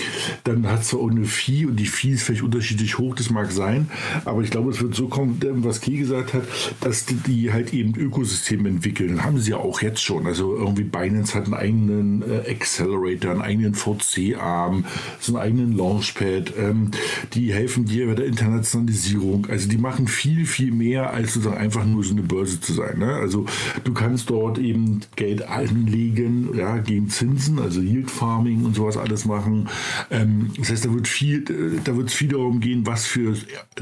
[0.44, 3.30] dann hat es zwar auch eine Fee und die Fee ist vielleicht unterschiedlich hoch, das
[3.30, 3.88] mag sein,
[4.24, 6.44] aber ich glaube, es wird so kommen, was Key gesagt hat,
[6.80, 9.24] dass die, die halt eben Ökosysteme entwickeln.
[9.24, 10.26] Haben sie ja auch jetzt schon.
[10.26, 14.84] Also irgendwie Binance hat einen eigenen äh, Accelerator, einen eigenen VC-Arm,
[15.20, 16.52] so einen eigenen Launchpad.
[16.58, 16.90] Ähm,
[17.34, 19.46] die helfen dir bei der Internationalisierung.
[19.46, 22.98] Also die machen viel, viel mehr, als sozusagen einfach nur so eine Börse zu sein.
[22.98, 23.14] Ne?
[23.14, 23.46] Also
[23.84, 29.24] du kannst dort eben Geld anlegen, ja, gegen Zinsen, also Yield Farming und sowas alles
[29.24, 29.68] machen.
[30.10, 33.34] Ähm, das heißt, da wird viel, äh, da wird es viel darum gehen, was für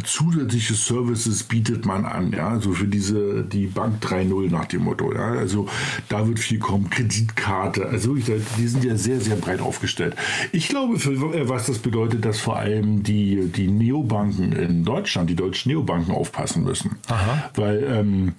[0.05, 5.13] zusätzliche Services bietet man an, ja, also für diese, die Bank 3.0 nach dem Motto,
[5.13, 5.69] ja, also
[6.09, 10.15] da wird viel kommen, Kreditkarte, also die sind ja sehr, sehr breit aufgestellt.
[10.53, 15.29] Ich glaube, für äh, was das bedeutet, dass vor allem die, die Neobanken in Deutschland,
[15.29, 17.51] die deutschen Neobanken aufpassen müssen, Aha.
[17.55, 18.33] weil ähm,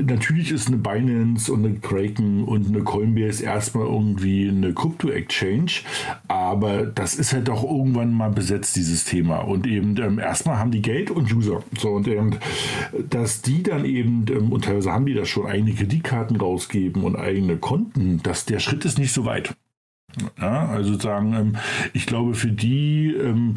[0.00, 5.72] Natürlich ist eine Binance und eine Kraken und eine Coinbase erstmal irgendwie eine Krypto-Exchange,
[6.28, 9.38] aber das ist halt auch irgendwann mal besetzt, dieses Thema.
[9.38, 11.64] Und eben ähm, erstmal haben die Geld und User.
[11.76, 12.36] So, und ähm,
[13.10, 17.16] dass die dann eben, ähm, und teilweise haben die das schon, eigene Kreditkarten rausgeben und
[17.16, 19.54] eigene Konten, dass der Schritt ist nicht so weit.
[20.40, 21.56] Ja, also sagen, ähm,
[21.92, 23.54] ich glaube, für die ähm,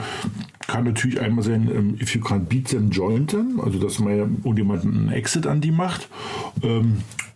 [0.67, 4.17] kann natürlich einmal sein, ähm, if you can't beat them, join them, also dass man
[4.17, 6.09] ja irgendjemand einen Exit an die macht,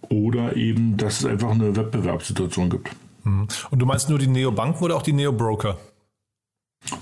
[0.10, 2.90] oder eben, dass es einfach eine Wettbewerbssituation gibt.
[3.24, 3.48] Mhm.
[3.70, 5.78] Und du meinst nur die Neobanken oder auch die Neobroker?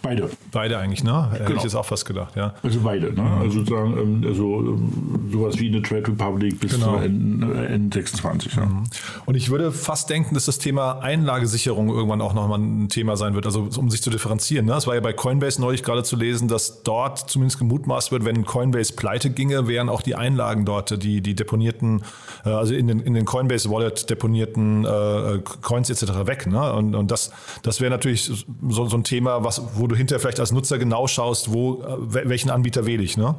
[0.02, 0.30] Beide.
[0.52, 1.32] Beide eigentlich, ne?
[1.32, 1.58] Hätte genau.
[1.58, 2.56] ich jetzt auch fast gedacht, ja.
[2.64, 3.22] Also beide, ne?
[3.22, 3.42] Mhm.
[3.42, 6.98] Also sozusagen, ähm, also ähm, sowas wie eine Trade Republic bis genau.
[6.98, 8.66] zur N, 26 ja.
[8.66, 8.84] Mhm.
[9.26, 13.34] Und ich würde fast denken, dass das Thema Einlagesicherung irgendwann auch nochmal ein Thema sein
[13.36, 14.66] wird, also um sich zu differenzieren.
[14.66, 14.74] Ne?
[14.74, 18.46] Es war ja bei Coinbase neulich gerade zu lesen, dass dort zumindest gemutmaßt wird, wenn
[18.46, 22.04] Coinbase pleite ginge, wären auch die Einlagen dort, die, die deponierten,
[22.46, 26.26] äh, also in den, in den Coinbase Wallet deponierten äh, Coins etc.
[26.26, 26.48] weg.
[26.48, 26.74] Ne?
[26.74, 30.40] Und, und das, das wäre natürlich so, so ein Thema, was wo du hinterher vielleicht
[30.40, 33.36] als Nutzer genau schaust, wo, äh, welchen Anbieter wähle ich, ne?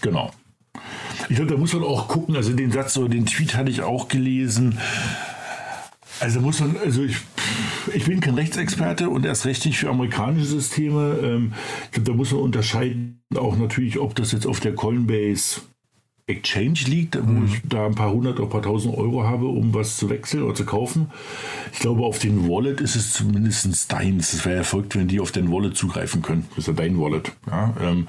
[0.00, 0.30] Genau.
[1.28, 3.82] Ich glaube, da muss man auch gucken, also den Satz oder den Tweet hatte ich
[3.82, 4.78] auch gelesen.
[6.20, 7.16] Also muss man, also ich,
[7.94, 11.18] ich bin kein Rechtsexperte und erst recht nicht für amerikanische Systeme.
[11.22, 11.52] Ähm,
[11.86, 15.62] ich glaube, da muss man unterscheiden, auch natürlich, ob das jetzt auf der Coinbase
[16.26, 17.46] Exchange liegt, wo mhm.
[17.46, 20.44] ich da ein paar hundert oder ein paar tausend Euro habe, um was zu wechseln
[20.44, 21.10] oder zu kaufen.
[21.72, 24.32] Ich glaube, auf den Wallet ist es zumindest deins.
[24.32, 26.46] Es wäre verrückt, wenn die auf den Wallet zugreifen können.
[26.50, 27.32] Das ist ja dein Wallet.
[27.48, 28.08] Ja, ähm,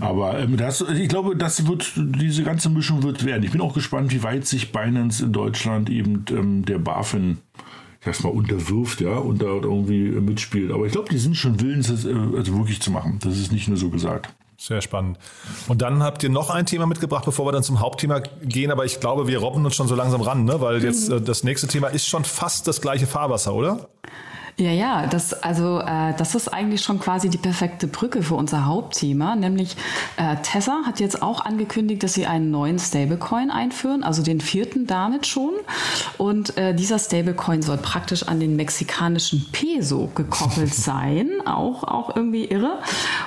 [0.00, 3.42] aber ähm, das, ich glaube, das wird, diese ganze Mischung wird werden.
[3.42, 7.38] Ich bin auch gespannt, wie weit sich Binance in Deutschland eben ähm, der BaFin
[8.04, 10.70] erstmal unterwirft, ja, und da irgendwie mitspielt.
[10.70, 13.18] Aber ich glaube, die sind schon willens, das äh, also wirklich zu machen.
[13.22, 14.28] Das ist nicht nur so gesagt.
[14.58, 15.18] Sehr spannend.
[15.68, 18.70] Und dann habt ihr noch ein Thema mitgebracht, bevor wir dann zum Hauptthema gehen.
[18.70, 20.60] Aber ich glaube, wir robben uns schon so langsam ran, ne?
[20.60, 21.18] weil jetzt mhm.
[21.18, 23.88] äh, das nächste Thema ist schon fast das gleiche Fahrwasser, oder?
[24.58, 28.64] Ja, ja, das, also, äh, das ist eigentlich schon quasi die perfekte Brücke für unser
[28.64, 29.76] Hauptthema, nämlich
[30.16, 34.86] äh, Tesla hat jetzt auch angekündigt, dass sie einen neuen Stablecoin einführen, also den vierten
[34.86, 35.52] damit schon.
[36.16, 42.46] Und äh, dieser Stablecoin soll praktisch an den mexikanischen Peso gekoppelt sein, auch, auch irgendwie
[42.46, 42.78] irre.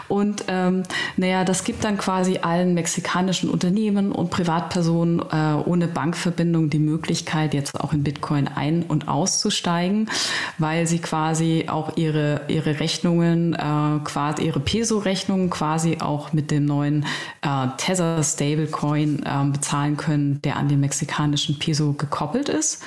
[0.07, 0.81] Und ähm,
[1.15, 7.53] naja, das gibt dann quasi allen mexikanischen Unternehmen und Privatpersonen äh, ohne Bankverbindung die Möglichkeit,
[7.53, 10.09] jetzt auch in Bitcoin ein- und auszusteigen,
[10.57, 16.49] weil sie quasi quasi auch ihre, ihre Rechnungen, äh, quasi ihre Peso-Rechnungen quasi auch mit
[16.49, 17.05] dem neuen
[17.41, 22.81] äh, Tether Stablecoin äh, bezahlen können, der an den mexikanischen Peso gekoppelt ist.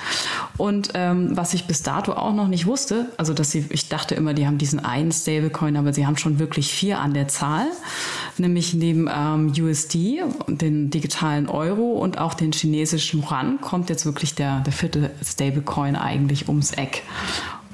[0.57, 4.15] Und ähm, was ich bis dato auch noch nicht wusste, also dass sie, ich dachte
[4.15, 7.67] immer, die haben diesen einen Stablecoin, aber sie haben schon wirklich vier an der Zahl,
[8.39, 14.33] nämlich neben ähm, USD, den digitalen Euro und auch den chinesischen Yuan kommt jetzt wirklich
[14.33, 17.03] der, der vierte Stablecoin eigentlich ums Eck.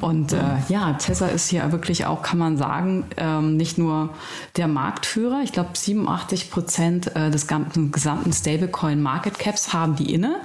[0.02, 0.38] Und äh,
[0.70, 4.10] ja, Tesla ist hier wirklich auch, kann man sagen, ähm, nicht nur
[4.56, 5.42] der Marktführer.
[5.44, 10.38] Ich glaube, 87 Prozent äh, des gesamten Stablecoin Market Caps haben die inne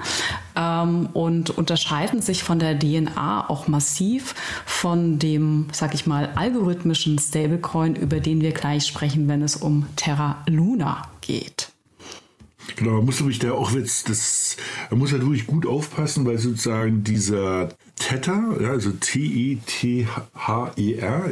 [0.57, 4.35] ähm, und unterscheiden sich von der DNA auch massiv
[4.67, 9.87] von dem, sag ich mal, algorithmischen Stablecoin, über den wir gleich sprechen, wenn es um
[9.97, 11.74] Terra Luna geht.
[12.77, 14.57] Genau, man muss nämlich da auch jetzt, das,
[14.90, 20.12] man muss halt wirklich gut aufpassen, weil sozusagen dieser Tether, ja, also T-E-T-H-E-R,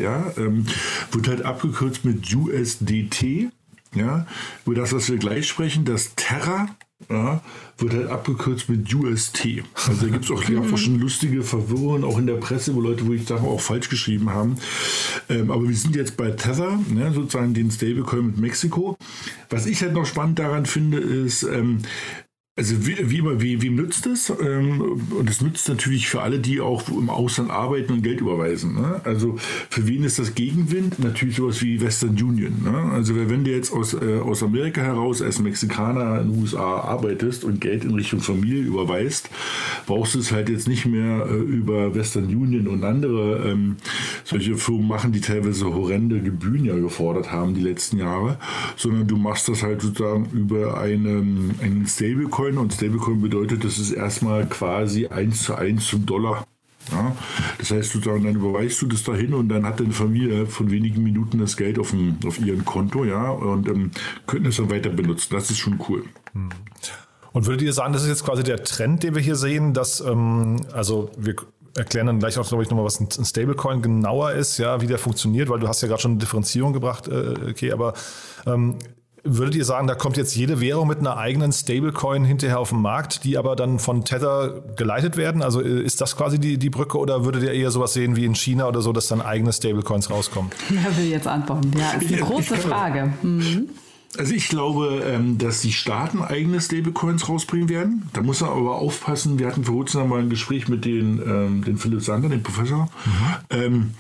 [0.01, 0.66] ja, ähm,
[1.11, 3.51] wird halt abgekürzt mit USDT,
[3.95, 4.27] ja,
[4.64, 6.68] über das, was wir gleich sprechen, das Terra
[7.11, 7.41] ja,
[7.79, 9.62] wird halt abgekürzt mit UST.
[9.75, 13.07] Also da gibt es auch einfach schon lustige Verwirrungen, auch in der Presse, wo Leute,
[13.07, 14.57] wo ich Sachen auch falsch geschrieben haben.
[15.29, 18.97] Ähm, aber wir sind jetzt bei Tether, ne, sozusagen den Stablecoin mit Mexiko.
[19.51, 21.79] Was ich halt noch spannend daran finde, ist, ähm,
[22.55, 24.29] also wie, wie, wie, wie nützt es?
[24.29, 28.75] Ähm, und es nützt natürlich für alle, die auch im Ausland arbeiten und Geld überweisen.
[28.75, 29.01] Ne?
[29.05, 29.37] Also
[29.71, 30.99] für wen ist das Gegenwind?
[30.99, 32.62] Natürlich sowas wie Western Union.
[32.62, 32.93] Ne?
[32.93, 37.45] Also wenn du jetzt aus, äh, aus Amerika heraus als Mexikaner in den USA arbeitest
[37.45, 39.31] und Geld in Richtung Familie überweist,
[39.87, 43.77] brauchst du es halt jetzt nicht mehr äh, über Western Union und andere ähm,
[44.25, 48.37] solche Firmen machen, die teilweise horrende Gebühren ja gefordert haben die letzten Jahre,
[48.77, 53.79] sondern du machst das halt sozusagen über einen, einen Stablecoin Stablecoin und Stablecoin bedeutet, das
[53.79, 56.47] ist erstmal quasi eins zu eins zum Dollar.
[56.91, 57.15] Ja,
[57.59, 61.05] das heißt, sozusagen, dann überweist du das dahin und dann hat deine Familie von wenigen
[61.05, 63.93] Minuten das Geld auf, dem, auf ihrem Konto, ja, und ähm,
[64.27, 65.29] könnten es dann weiter benutzen.
[65.31, 66.03] Das ist schon cool.
[66.33, 66.49] Hm.
[67.33, 70.01] Und würdet ihr sagen, das ist jetzt quasi der Trend, den wir hier sehen, dass,
[70.01, 71.37] ähm, also wir
[71.77, 74.99] erklären dann gleich auch, glaube ich, nochmal, was ein Stablecoin genauer ist, ja, wie der
[74.99, 77.95] funktioniert, weil du hast ja gerade schon eine Differenzierung gebracht, äh, okay, aber
[78.45, 78.77] ähm,
[79.25, 82.83] Würdet ihr sagen, da kommt jetzt jede Währung mit einer eigenen Stablecoin hinterher auf den
[82.83, 85.43] Markt, die aber dann von Tether geleitet werden?
[85.43, 88.25] Also äh, ist das quasi die, die Brücke oder würdet ihr eher sowas sehen wie
[88.25, 90.51] in China oder so, dass dann eigene Stablecoins rauskommen?
[90.71, 91.73] Ja, will jetzt antworten.
[91.79, 93.13] Ja, ist eine ja, große Frage.
[93.23, 93.69] Mhm.
[94.19, 98.11] Also ich glaube, ähm, dass die Staaten eigene Stablecoins rausbringen werden.
[98.13, 99.39] Da muss man aber aufpassen.
[99.39, 102.89] Wir hatten vor kurzem mal ein Gespräch mit den, ähm, den Philipp Sander, dem Professor.
[103.05, 103.11] Mhm.
[103.51, 103.95] Ähm,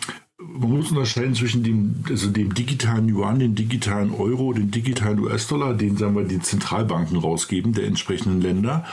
[0.46, 5.74] man muss unterscheiden zwischen dem, also dem digitalen Yuan, dem digitalen Euro, dem digitalen US-Dollar,
[5.74, 8.84] den sagen wir die Zentralbanken rausgeben, der entsprechenden Länder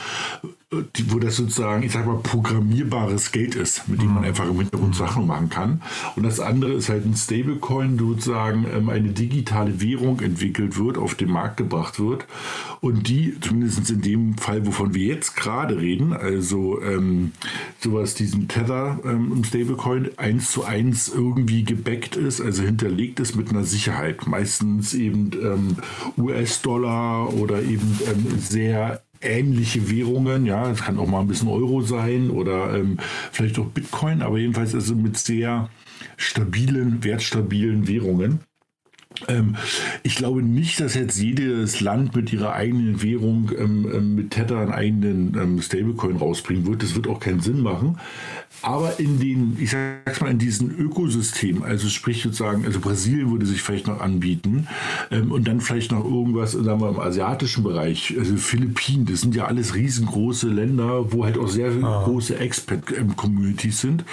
[0.72, 4.56] die, wo das sozusagen, ich sag mal, programmierbares Geld ist, mit dem man einfach im
[4.56, 5.82] Hintergrund Sachen machen kann.
[6.14, 11.16] Und das andere ist halt ein Stablecoin, sozusagen ähm, eine digitale Währung entwickelt wird, auf
[11.16, 12.26] den Markt gebracht wird
[12.80, 17.32] und die, zumindest in dem Fall, wovon wir jetzt gerade reden, also ähm,
[17.80, 23.34] sowas, diesen Tether ähm, im Stablecoin, eins zu eins irgendwie gebackt ist, also hinterlegt ist
[23.34, 24.26] mit einer Sicherheit.
[24.28, 25.76] Meistens eben ähm,
[26.16, 31.82] US-Dollar oder eben ähm, sehr ähnliche Währungen, ja, es kann auch mal ein bisschen Euro
[31.82, 32.98] sein oder ähm,
[33.32, 35.68] vielleicht auch Bitcoin, aber jedenfalls also mit sehr
[36.16, 38.40] stabilen, wertstabilen Währungen.
[39.28, 39.56] Ähm,
[40.02, 44.58] ich glaube nicht, dass jetzt jedes Land mit ihrer eigenen Währung ähm, ähm mit Tether
[44.58, 46.82] einen eigenen ähm, Stablecoin rausbringen wird.
[46.82, 47.98] Das wird auch keinen Sinn machen.
[48.62, 53.46] Aber in den, ich sag's mal, in diesen Ökosystemen, also sprich sozusagen, also Brasilien würde
[53.46, 54.68] sich vielleicht noch anbieten
[55.10, 59.34] ähm, und dann vielleicht noch irgendwas, sagen wir, im asiatischen Bereich, also Philippinen, das sind
[59.34, 62.04] ja alles riesengroße Länder, wo halt auch sehr ah.
[62.04, 64.04] große Expat-Communities sind.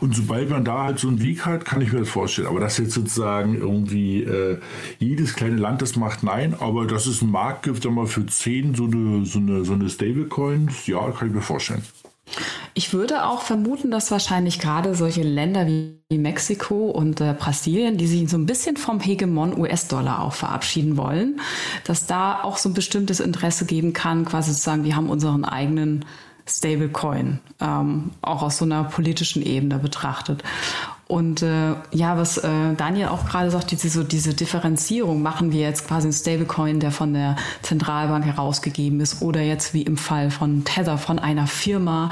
[0.00, 2.48] Und sobald man da halt so einen Weg hat, kann ich mir das vorstellen.
[2.48, 4.58] Aber dass jetzt sozusagen irgendwie äh,
[4.98, 8.08] jedes kleine Land das macht, nein, aber dass es einen Markt gibt, sagen wir mal,
[8.08, 11.82] für zehn so eine, so eine, so eine Stablecoins, ja, kann ich mir vorstellen.
[12.74, 18.06] Ich würde auch vermuten, dass wahrscheinlich gerade solche Länder wie Mexiko und äh, Brasilien, die
[18.06, 21.40] sich so ein bisschen vom Hegemon US-Dollar auch verabschieden wollen,
[21.84, 25.44] dass da auch so ein bestimmtes Interesse geben kann, quasi zu sagen, wir haben unseren
[25.44, 26.04] eigenen
[26.48, 30.42] Stablecoin, ähm, auch aus so einer politischen Ebene betrachtet.
[31.08, 35.62] Und äh, ja, was äh, Daniel auch gerade sagt, diese, so diese Differenzierung, machen wir
[35.62, 40.30] jetzt quasi einen Stablecoin, der von der Zentralbank herausgegeben ist oder jetzt wie im Fall
[40.30, 42.10] von Tether von einer Firma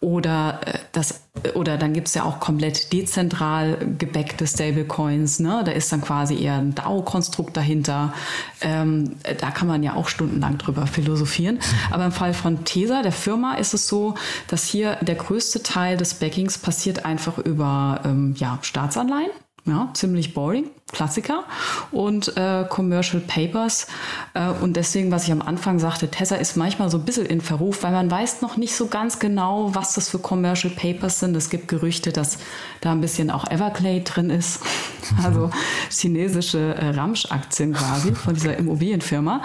[0.00, 1.20] oder äh, das
[1.54, 5.40] oder dann gibt's ja auch komplett dezentral gebackte Stablecoins.
[5.40, 5.62] Ne?
[5.64, 8.12] Da ist dann quasi eher ein DAO-Konstrukt dahinter.
[8.60, 11.60] Ähm, da kann man ja auch stundenlang drüber philosophieren.
[11.90, 14.14] Aber im Fall von Tesa, der Firma, ist es so,
[14.48, 19.30] dass hier der größte Teil des Backings passiert einfach über ähm, ja, Staatsanleihen.
[19.66, 20.70] Ja, ziemlich boring.
[20.92, 21.44] Klassiker
[21.92, 23.86] und äh, Commercial Papers.
[24.34, 27.40] Äh, und deswegen, was ich am Anfang sagte, Tessa ist manchmal so ein bisschen in
[27.40, 31.36] Verruf, weil man weiß noch nicht so ganz genau, was das für Commercial Papers sind.
[31.36, 32.38] Es gibt Gerüchte, dass
[32.80, 34.60] da ein bisschen auch Everglade drin ist,
[35.24, 35.50] also
[35.90, 39.42] chinesische äh, Ramsch-Aktien quasi von dieser Immobilienfirma.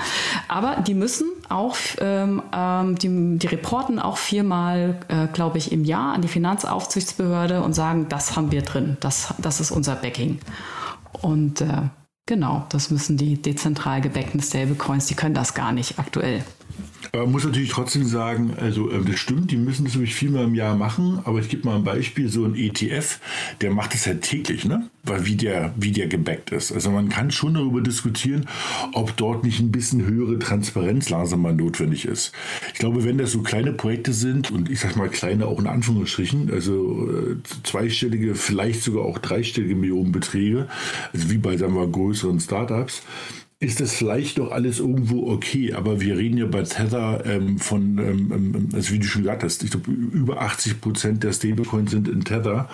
[0.48, 5.86] Aber die müssen auch, ähm, ähm, die, die reporten auch viermal, äh, glaube ich, im
[5.86, 10.40] Jahr an die Finanzaufsichtsbehörde und sagen, das haben wir drin, das, das ist unser Backing.
[11.22, 11.84] Und äh,
[12.26, 16.44] genau, das müssen die dezentral gebackten Stablecoins, die können das gar nicht aktuell.
[17.12, 20.44] Aber man muss natürlich trotzdem sagen, also äh, das stimmt, die müssen das natürlich viermal
[20.44, 23.20] im Jahr machen, aber ich gebe mal ein Beispiel, so ein ETF,
[23.62, 24.90] der macht das halt täglich, ne?
[25.04, 26.72] Weil wie der, wie der gebackt ist.
[26.72, 28.48] Also man kann schon darüber diskutieren,
[28.94, 32.32] ob dort nicht ein bisschen höhere Transparenz langsam mal notwendig ist.
[32.74, 35.68] Ich glaube, wenn das so kleine Projekte sind und ich sag mal kleine auch in
[35.68, 40.68] Anführungsstrichen, also äh, zweistellige, vielleicht sogar auch dreistellige Millionenbeträge,
[41.14, 43.04] also wie bei, sagen wir, größeren Startups,
[43.66, 47.98] ist das vielleicht doch alles irgendwo okay, aber wir reden ja bei Tether ähm, von,
[47.98, 51.90] ähm, ähm also wie du schon gesagt hast, ich glaube, über 80 Prozent der Stablecoins
[51.90, 52.70] sind in Tether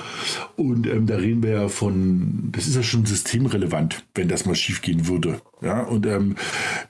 [0.58, 4.56] und ähm, da reden wir ja von, das ist ja schon systemrelevant, wenn das mal
[4.56, 5.42] schief gehen würde.
[5.62, 6.36] Ja, und ähm,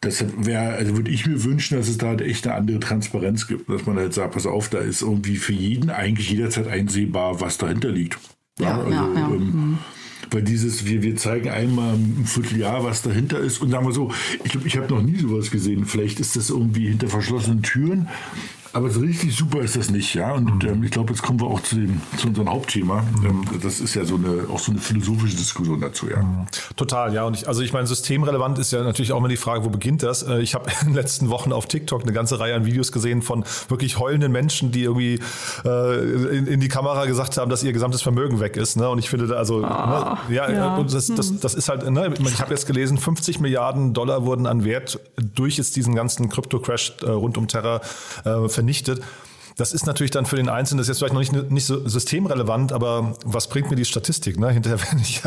[0.02, 3.70] deshalb wäre, also würde ich mir wünschen, dass es da echt eine andere Transparenz gibt,
[3.70, 7.58] dass man halt sagt, pass auf, da ist irgendwie für jeden eigentlich jederzeit einsehbar, was
[7.58, 8.18] dahinter liegt.
[8.60, 9.28] Ja, ja also, ja, ja.
[9.28, 9.78] Ähm, mhm
[10.32, 13.62] weil dieses, wir, wir zeigen einmal im Vierteljahr, was dahinter ist.
[13.62, 14.12] Und sagen wir so,
[14.44, 15.86] ich, ich habe noch nie sowas gesehen.
[15.86, 18.08] Vielleicht ist das irgendwie hinter verschlossenen Türen.
[18.74, 20.32] Aber so richtig super ist das nicht, ja.
[20.34, 20.70] Und mhm.
[20.70, 23.02] ähm, ich glaube, jetzt kommen wir auch zu, dem, zu unserem Hauptthema.
[23.02, 23.26] Mhm.
[23.26, 26.22] Ähm, das ist ja so eine, auch so eine philosophische Diskussion dazu, ja.
[26.22, 26.46] Mhm.
[26.78, 27.24] Total, ja.
[27.26, 30.04] Und ich, also ich meine, systemrelevant ist ja natürlich auch immer die Frage, wo beginnt
[30.04, 30.24] das?
[30.24, 33.22] Äh, ich habe in den letzten Wochen auf TikTok eine ganze Reihe an Videos gesehen
[33.22, 35.20] von wirklich heulenden Menschen, die irgendwie
[35.66, 38.78] äh, in, in, die Kamera gesagt haben, dass ihr gesamtes Vermögen weg ist.
[38.78, 38.90] Ne?
[38.90, 40.18] Und ich finde, da, also, oh, ne?
[40.30, 40.76] ja, ja.
[40.78, 42.14] Und das, das, das ist halt, ne?
[42.20, 46.94] ich habe jetzt gelesen, 50 Milliarden Dollar wurden an Wert durch jetzt diesen ganzen Krypto-Crash
[47.04, 47.82] äh, rund um Terra
[48.24, 49.02] äh, vernichtet.
[49.58, 51.88] Das ist natürlich dann für den Einzelnen, das ist jetzt vielleicht noch nicht, nicht so
[51.88, 54.50] systemrelevant, aber was bringt mir die Statistik, ne?
[54.50, 55.24] Hinterher, wenn, ich,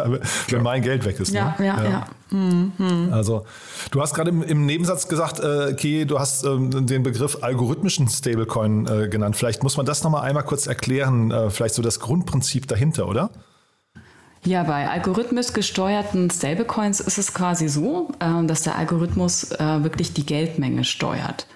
[0.49, 1.33] wenn mein Geld weg ist.
[1.33, 1.55] Ne?
[1.59, 2.07] Ja, ja, ja.
[2.31, 3.11] Mhm.
[3.13, 3.45] Also,
[3.91, 8.09] du hast gerade im, im, Nebensatz gesagt, äh, Key, du hast ähm, den Begriff algorithmischen
[8.09, 9.37] Stablecoin äh, genannt.
[9.37, 13.31] Vielleicht muss man das nochmal einmal kurz erklären, äh, vielleicht so das Grundprinzip dahinter, oder?
[14.47, 20.15] Ja, bei algorithmisch gesteuerten Stablecoins ist es quasi so, äh, dass der Algorithmus äh, wirklich
[20.15, 21.47] die Geldmenge steuert.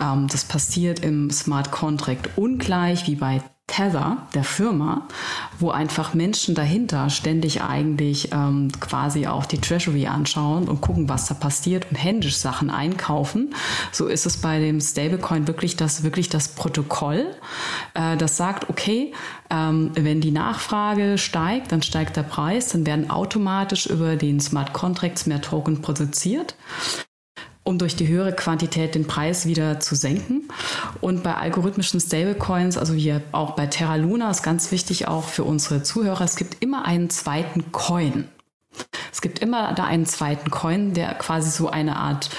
[0.00, 5.06] Ähm, das passiert im Smart Contract ungleich wie bei Tether, der Firma,
[5.60, 11.26] wo einfach Menschen dahinter ständig eigentlich ähm, quasi auch die Treasury anschauen und gucken, was
[11.26, 13.54] da passiert und händisch Sachen einkaufen.
[13.92, 17.26] So ist es bei dem Stablecoin wirklich das, wirklich das Protokoll,
[17.94, 19.14] äh, das sagt, okay,
[19.50, 24.72] ähm, wenn die Nachfrage steigt, dann steigt der Preis, dann werden automatisch über den Smart
[24.72, 26.56] Contracts mehr Token produziert
[27.62, 30.48] um durch die höhere Quantität den Preis wieder zu senken.
[31.00, 35.44] Und bei algorithmischen Stablecoins, also hier auch bei Terra Luna, ist ganz wichtig auch für
[35.44, 38.28] unsere Zuhörer, es gibt immer einen zweiten Coin.
[39.12, 42.30] Es gibt immer da einen zweiten Coin, der quasi so eine Art,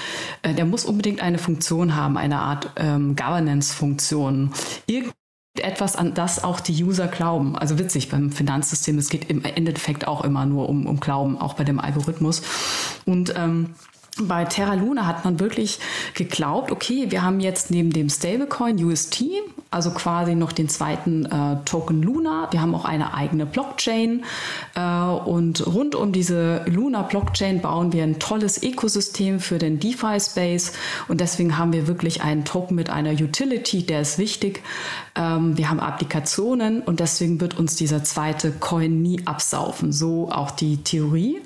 [0.42, 4.52] äh, der muss unbedingt eine Funktion haben, eine Art ähm, Governance-Funktion.
[4.86, 7.56] Irgendetwas, an das auch die User glauben.
[7.56, 11.54] Also witzig beim Finanzsystem, es geht im Endeffekt auch immer nur um, um Glauben, auch
[11.54, 12.42] bei dem Algorithmus.
[13.04, 13.74] Und ähm,
[14.20, 15.78] bei Terra Luna hat man wirklich
[16.14, 19.24] geglaubt, okay, wir haben jetzt neben dem Stablecoin UST,
[19.70, 24.24] also quasi noch den zweiten äh, Token Luna, wir haben auch eine eigene Blockchain
[24.74, 30.20] äh, und rund um diese Luna Blockchain bauen wir ein tolles Ökosystem für den DeFi
[30.20, 30.72] Space
[31.08, 34.62] und deswegen haben wir wirklich einen Token mit einer Utility, der ist wichtig.
[35.14, 40.50] Ähm, wir haben Applikationen und deswegen wird uns dieser zweite Coin nie absaufen, so auch
[40.50, 41.40] die Theorie.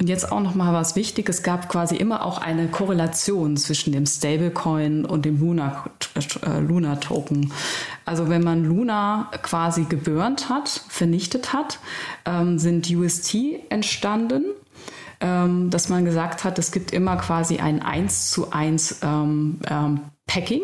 [0.00, 3.92] Und jetzt auch noch mal was Wichtiges, es gab quasi immer auch eine Korrelation zwischen
[3.92, 5.84] dem Stablecoin und dem Luna,
[6.16, 7.52] äh, Luna Token.
[8.04, 11.78] Also wenn man Luna quasi geburnt hat, vernichtet hat,
[12.24, 13.36] ähm, sind UST
[13.68, 14.44] entstanden
[15.20, 20.00] ähm, dass man gesagt hat, es gibt immer quasi ein 1 zu 1 ähm, ähm,
[20.26, 20.62] Packing.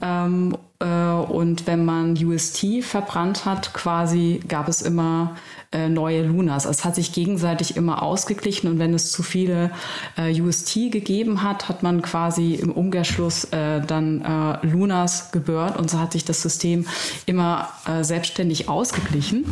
[0.00, 5.36] Ähm, äh, und wenn man UST verbrannt hat, quasi gab es immer
[5.72, 6.64] äh, neue Lunas.
[6.64, 9.70] Es hat sich gegenseitig immer ausgeglichen und wenn es zu viele
[10.16, 15.90] äh, UST gegeben hat, hat man quasi im Umkehrschluss äh, dann äh, Lunas gebürt und
[15.90, 16.86] so hat sich das System
[17.26, 19.44] immer äh, selbstständig ausgeglichen.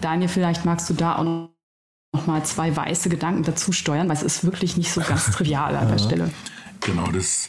[0.00, 4.22] Daniel, vielleicht magst du da auch noch mal zwei weiße Gedanken dazu steuern, weil es
[4.22, 6.30] ist wirklich nicht so ganz trivial an der Stelle.
[6.80, 7.48] Genau, das,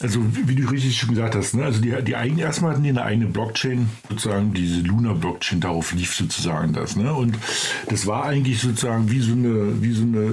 [0.00, 2.90] also wie du richtig schon gesagt hast, ne, also die, die eigenen, erstmal hatten die
[2.90, 7.14] eine eigene Blockchain, sozusagen diese Luna-Blockchain, darauf lief sozusagen das, ne?
[7.14, 7.38] Und
[7.88, 10.32] das war eigentlich sozusagen wie so eine, wie so eine,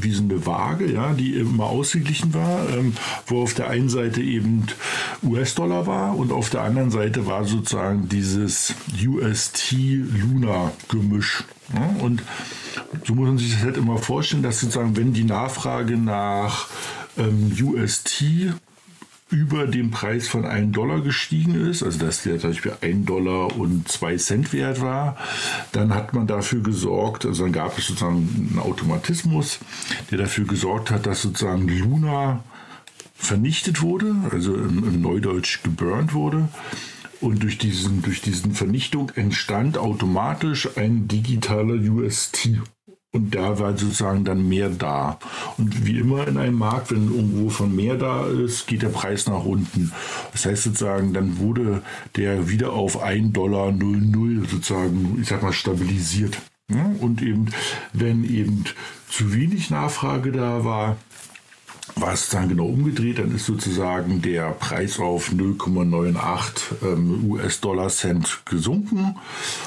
[0.00, 2.94] wie so eine Waage, ja, die immer ausgeglichen war, ähm,
[3.26, 4.66] wo auf der einen Seite eben
[5.22, 8.74] US-Dollar war und auf der anderen Seite war sozusagen dieses
[9.06, 11.44] UST-Luna-Gemisch.
[11.72, 11.94] Ja?
[12.00, 12.24] Und
[13.04, 16.66] so muss man sich das halt immer vorstellen, dass sozusagen, wenn die Nachfrage nach
[17.16, 18.24] ähm, UST
[19.30, 23.56] über dem Preis von 1 Dollar gestiegen ist, also dass der zum Beispiel 1 Dollar
[23.56, 25.16] und 2 Cent wert war,
[25.72, 29.58] dann hat man dafür gesorgt, also dann gab es sozusagen einen Automatismus,
[30.10, 32.44] der dafür gesorgt hat, dass sozusagen Luna
[33.14, 36.48] vernichtet wurde, also im, im Neudeutsch geburnt wurde.
[37.20, 42.60] Und durch diesen, durch diesen Vernichtung entstand automatisch ein digitaler UST.
[43.14, 45.20] Und da war sozusagen dann mehr da.
[45.56, 49.28] Und wie immer in einem Markt, wenn irgendwo von mehr da ist, geht der Preis
[49.28, 49.92] nach unten.
[50.32, 51.82] Das heißt sozusagen, dann wurde
[52.16, 53.72] der wieder auf 1,00 Dollar
[54.50, 56.38] sozusagen, ich sag mal, stabilisiert.
[57.00, 57.46] Und eben,
[57.92, 58.64] wenn eben
[59.08, 60.96] zu wenig Nachfrage da war,
[61.96, 68.42] war es dann genau umgedreht, dann ist sozusagen der Preis auf 0,98 ähm, US-Dollar Cent
[68.46, 69.16] gesunken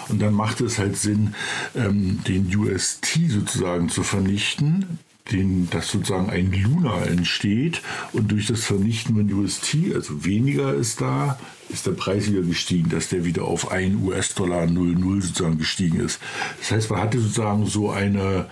[0.10, 1.36] und dann macht es halt Sinn,
[1.76, 5.00] ähm, den UST sozusagen zu vernichten,
[5.32, 7.82] den, dass sozusagen ein Luna entsteht
[8.14, 12.90] und durch das Vernichten von UST, also weniger ist da, ist der Preis wieder gestiegen,
[12.90, 16.20] dass der wieder auf 1 US-Dollar 00 sozusagen gestiegen ist.
[16.60, 18.48] Das heißt, man hatte sozusagen so eine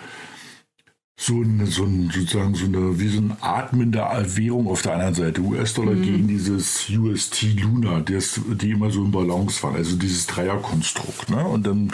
[1.18, 5.14] so eine, so ein, sozusagen so eine, wie so eine atmende Währung auf der anderen
[5.14, 5.42] Seite.
[5.42, 6.04] US-Dollar mhm.
[6.04, 11.30] gegen dieses UST Luna, das, die immer so im Balance waren, also dieses Dreierkonstrukt.
[11.30, 11.46] Ne?
[11.46, 11.92] Und dann,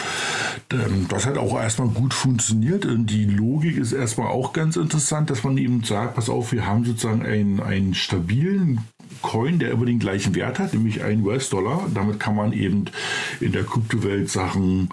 [0.69, 2.85] dann, das hat auch erstmal gut funktioniert.
[2.85, 6.65] Und die Logik ist erstmal auch ganz interessant, dass man eben sagt, pass auf, wir
[6.65, 8.81] haben sozusagen einen, einen stabilen
[9.21, 11.87] Coin, der immer den gleichen Wert hat, nämlich ein US-Dollar.
[11.93, 12.85] Damit kann man eben
[13.39, 14.89] in der Kryptowelt Sachen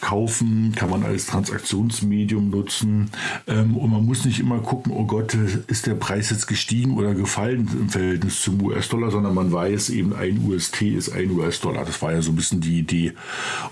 [0.00, 3.10] kaufen, kann man als Transaktionsmedium nutzen.
[3.46, 5.34] Ähm, und man muss nicht immer gucken, oh Gott,
[5.66, 10.14] ist der Preis jetzt gestiegen oder gefallen im Verhältnis zum US-Dollar, sondern man weiß eben,
[10.14, 11.84] ein UST ist ein US-Dollar.
[11.84, 13.12] Das war ja so ein bisschen die Idee.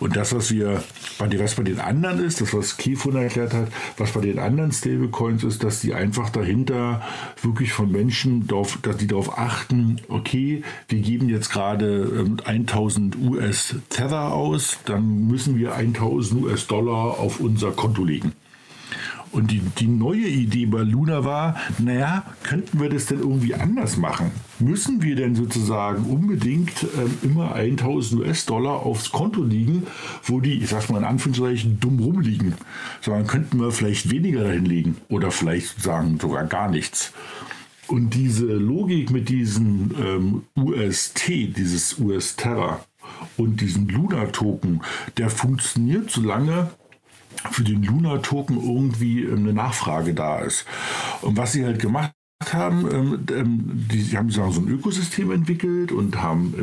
[0.00, 0.82] Und das, was wir
[1.18, 4.72] bei was bei den anderen ist, das, was Kefun erklärt hat, was bei den anderen
[4.72, 7.02] Stablecoins ist, dass die einfach dahinter
[7.42, 14.32] wirklich von Menschen, die darauf achten, okay, wir geben jetzt gerade 1000 ähm, US Tether
[14.32, 18.32] aus, dann müssen wir 1000 US Dollar auf unser Konto legen.
[19.30, 23.96] Und die, die neue Idee bei Luna war, naja, könnten wir das denn irgendwie anders
[23.96, 24.30] machen?
[24.58, 29.86] Müssen wir denn sozusagen unbedingt ähm, immer 1000 US-Dollar aufs Konto liegen,
[30.24, 32.54] wo die, ich sag's mal in Anführungszeichen, dumm rumliegen?
[33.00, 37.12] Sondern könnten wir vielleicht weniger dahin legen oder vielleicht sozusagen sogar gar nichts.
[37.88, 42.84] Und diese Logik mit diesem ähm, UST, dieses US-Terra
[43.38, 44.82] und diesem Luna-Token,
[45.16, 46.70] der funktioniert, solange
[47.50, 50.66] für den Luna-Token irgendwie ähm, eine Nachfrage da ist.
[51.22, 52.12] Und was sie halt gemacht
[52.46, 56.54] haben, ähm, ähm, die, die haben so ein Ökosystem entwickelt und haben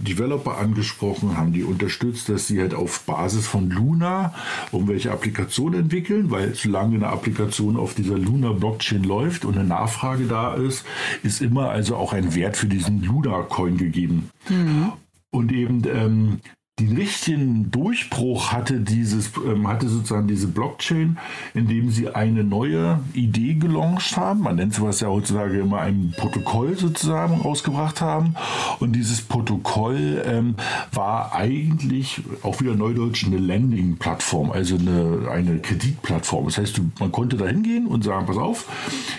[0.00, 4.34] Developer angesprochen, haben die unterstützt, dass sie halt auf Basis von Luna
[4.70, 10.54] irgendwelche Applikationen entwickeln, weil solange eine Applikation auf dieser Luna-Blockchain läuft und eine Nachfrage da
[10.54, 10.84] ist,
[11.22, 14.30] ist immer also auch ein Wert für diesen Luna-Coin gegeben.
[14.48, 14.92] Mhm.
[15.30, 16.40] Und eben ähm,
[16.80, 21.18] den richtigen Durchbruch hatte dieses ähm, hatte sozusagen diese Blockchain,
[21.54, 24.40] indem sie eine neue Idee gelauncht haben.
[24.40, 28.34] Man nennt sowas ja heutzutage immer ein Protokoll sozusagen rausgebracht haben.
[28.80, 30.56] Und dieses Protokoll ähm,
[30.92, 36.46] war eigentlich auch wieder neudeutsch eine Landing-Plattform, also eine, eine Kreditplattform.
[36.46, 38.68] Das heißt, man konnte da hingehen und sagen, pass auf,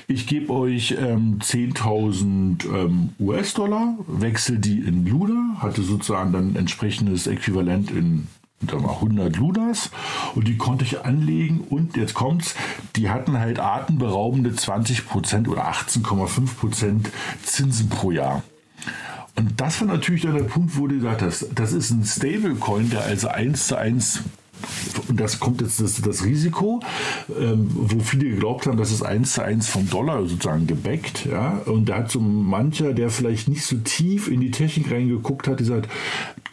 [0.09, 7.27] ich gebe euch ähm, 10.000 ähm, US-Dollar, wechsel die in Luna, hatte sozusagen dann entsprechendes
[7.45, 8.27] Äquivalent in
[8.67, 9.91] 100 Ludas
[10.33, 11.61] und die konnte ich anlegen.
[11.61, 12.55] Und jetzt kommt's,
[12.95, 17.05] die hatten halt atemberaubende 20% oder 18,5%
[17.43, 18.43] Zinsen pro Jahr.
[19.35, 22.89] Und das war natürlich dann der Punkt, wo du gesagt hast, das ist ein Stablecoin,
[22.89, 24.21] der also eins zu eins
[25.13, 26.81] das kommt jetzt das, das Risiko,
[27.39, 31.25] ähm, wo viele geglaubt haben, das ist eins zu eins vom Dollar sozusagen gebackt.
[31.25, 31.61] Ja?
[31.65, 35.57] Und da hat so mancher, der vielleicht nicht so tief in die Technik reingeguckt hat,
[35.57, 35.89] gesagt,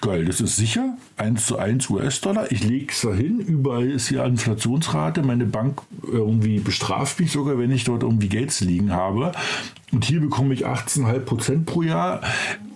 [0.01, 4.25] geil, das ist sicher, 1 zu 1 US-Dollar, ich lege es dahin, überall ist hier
[4.25, 9.33] Inflationsrate, meine Bank irgendwie bestraft mich sogar, wenn ich dort irgendwie Geld liegen habe.
[9.93, 12.23] Und hier bekomme ich 18,5 Prozent pro Jahr.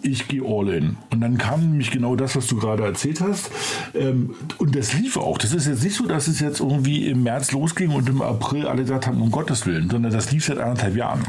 [0.02, 0.96] Ich gehe all in.
[1.10, 3.50] Und dann kam nämlich genau das, was du gerade erzählt hast.
[3.94, 5.25] Ähm, und das lief auch.
[5.34, 8.66] Das ist jetzt nicht so, dass es jetzt irgendwie im März losging und im April
[8.66, 11.24] alle gesagt haben, um Gottes Willen, sondern das lief seit anderthalb Jahren.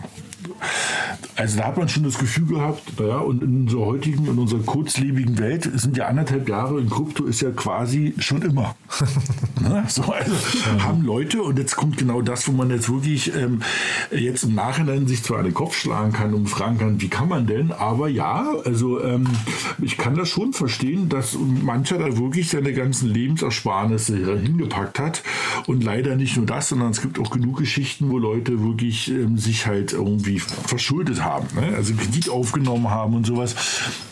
[1.35, 4.61] Also da hat man schon das Gefühl gehabt, naja, und in unserer heutigen, in unserer
[4.61, 8.75] kurzlebigen Welt sind ja anderthalb Jahre in Krypto ist ja quasi schon immer.
[9.61, 9.83] ne?
[9.87, 10.83] so, also ja.
[10.83, 13.61] haben Leute, und jetzt kommt genau das, wo man jetzt wirklich ähm,
[14.11, 17.29] jetzt im Nachhinein sich zwar an den Kopf schlagen kann und fragen kann, wie kann
[17.29, 19.27] man denn, aber ja, also ähm,
[19.81, 25.23] ich kann das schon verstehen, dass mancher da wirklich seine ganzen Lebensersparnisse hingepackt hat
[25.67, 29.37] und leider nicht nur das, sondern es gibt auch genug Geschichten, wo Leute wirklich ähm,
[29.37, 31.75] sich halt irgendwie verschuldet haben, ne?
[31.75, 33.55] also Kredit aufgenommen haben und sowas.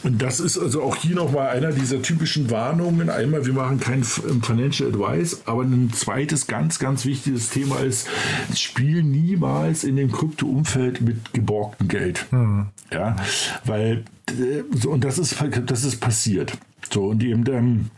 [0.03, 3.09] Und das ist also auch hier nochmal einer dieser typischen Warnungen.
[3.09, 8.07] Einmal, wir machen kein ähm, Financial Advice, aber ein zweites ganz, ganz wichtiges Thema ist,
[8.55, 12.26] spiel niemals in dem Krypto-Umfeld mit geborgtem Geld.
[12.32, 12.67] Mhm.
[12.91, 13.15] Ja,
[13.65, 16.57] weil, äh, und das ist, das ist passiert.
[16.91, 17.89] So, und eben, ähm,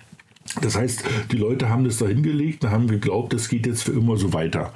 [0.62, 3.92] das heißt, die Leute haben das da hingelegt und haben geglaubt, das geht jetzt für
[3.92, 4.74] immer so weiter.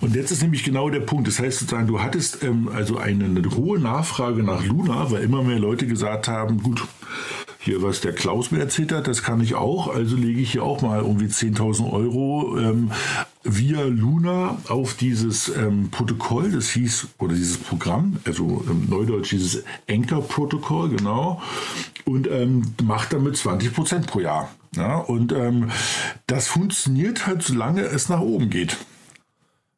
[0.00, 1.28] Und jetzt ist nämlich genau der Punkt.
[1.28, 5.42] Das heißt sozusagen, du hattest ähm, also eine, eine, hohe Nachfrage nach Luna, weil immer
[5.42, 6.82] mehr Leute gesagt haben, gut,
[7.64, 10.64] hier was der Klaus mir erzählt hat, das kann ich auch, also lege ich hier
[10.64, 12.90] auch mal irgendwie 10.000 Euro ähm,
[13.44, 19.62] via Luna auf dieses ähm, Protokoll, das hieß, oder dieses Programm, also im Neudeutsch dieses
[19.88, 21.40] Anchor-Protokoll, genau,
[22.04, 24.50] und ähm, macht damit 20 Prozent pro Jahr.
[24.74, 25.70] Ja, und ähm,
[26.26, 28.76] das funktioniert halt, solange es nach oben geht.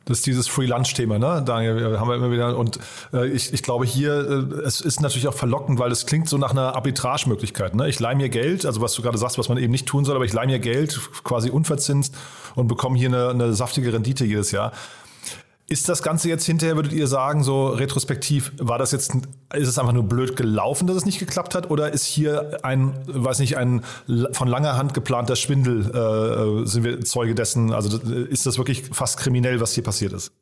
[0.05, 1.43] Das ist dieses Free Lunch Thema, ne?
[1.45, 2.57] Daniel, haben wir immer wieder.
[2.59, 2.79] Und
[3.13, 6.37] äh, ich, ich glaube hier, äh, es ist natürlich auch verlockend, weil es klingt so
[6.37, 7.75] nach einer Arbitragemöglichkeit.
[7.75, 7.89] Ne?
[7.89, 10.17] Ich leih mir Geld, also was du gerade sagst, was man eben nicht tun soll,
[10.17, 12.15] aber ich leih mir Geld quasi unverzinst
[12.55, 14.73] und bekomme hier eine, eine saftige Rendite jedes Jahr.
[15.67, 19.15] Ist das Ganze jetzt hinterher, würdet ihr sagen, so retrospektiv, war das jetzt,
[19.55, 21.71] ist es einfach nur blöd gelaufen, dass es nicht geklappt hat?
[21.71, 23.83] Oder ist hier ein, weiß nicht, ein
[24.33, 27.73] von langer Hand geplanter Schwindel, äh, sind wir Zeuge dessen?
[27.73, 30.33] Also ist das wirklich fast kriminell, was hier passiert ist?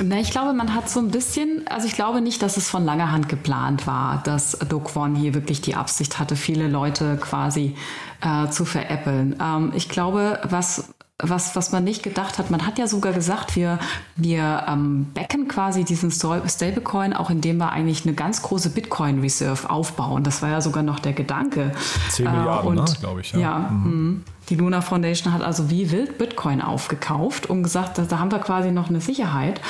[0.00, 2.84] Na, ich glaube, man hat so ein bisschen, also ich glaube nicht, dass es von
[2.84, 7.74] langer Hand geplant war, dass Do Kwon hier wirklich die Absicht hatte, viele Leute quasi
[8.20, 9.36] äh, zu veräppeln.
[9.42, 12.50] Ähm, ich glaube, was was, was man nicht gedacht hat.
[12.50, 13.80] Man hat ja sogar gesagt, wir,
[14.14, 19.68] wir ähm, backen quasi diesen Stablecoin, auch indem wir eigentlich eine ganz große Bitcoin Reserve
[19.68, 20.22] aufbauen.
[20.22, 21.72] Das war ja sogar noch der Gedanke.
[22.10, 23.32] 10 Milliarden, äh, ne, glaube ich.
[23.32, 24.22] Ja, ja mhm.
[24.48, 24.54] Mhm.
[24.54, 28.70] Die Luna Foundation hat also wie wild Bitcoin aufgekauft und gesagt, da haben wir quasi
[28.70, 29.60] noch eine Sicherheit.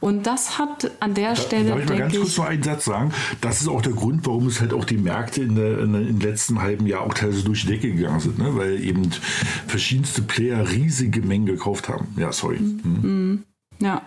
[0.00, 1.70] Und das hat an der da, Stelle.
[1.70, 3.12] Darf ich mal ganz ich, kurz noch einen Satz sagen?
[3.40, 6.20] Das ist auch der Grund, warum es halt auch die Märkte in der, in im
[6.20, 8.56] letzten halben Jahr auch teilweise durch die Decke gegangen sind, ne?
[8.56, 9.10] weil eben
[9.66, 12.08] verschiedenste Player riesige Mengen gekauft haben.
[12.16, 12.58] Ja, sorry.
[12.58, 13.00] Mhm.
[13.02, 13.42] Mhm.
[13.80, 14.02] Ja.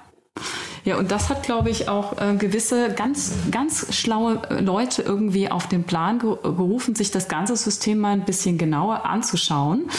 [0.85, 5.49] Ja, und das hat, glaube ich, auch äh, gewisse ganz, ganz schlaue äh, Leute irgendwie
[5.49, 9.89] auf den Plan gerufen, sich das ganze System mal ein bisschen genauer anzuschauen.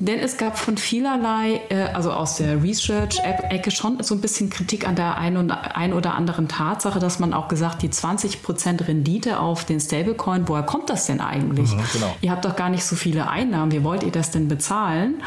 [0.00, 4.86] Denn es gab von vielerlei, äh, also aus der Research-Ecke schon so ein bisschen Kritik
[4.86, 9.64] an der einen, ein oder anderen Tatsache, dass man auch gesagt, die 20% Rendite auf
[9.64, 11.74] den Stablecoin, woher kommt das denn eigentlich?
[11.74, 12.16] Mhm, genau.
[12.20, 15.20] Ihr habt doch gar nicht so viele Einnahmen, wie wollt ihr das denn bezahlen?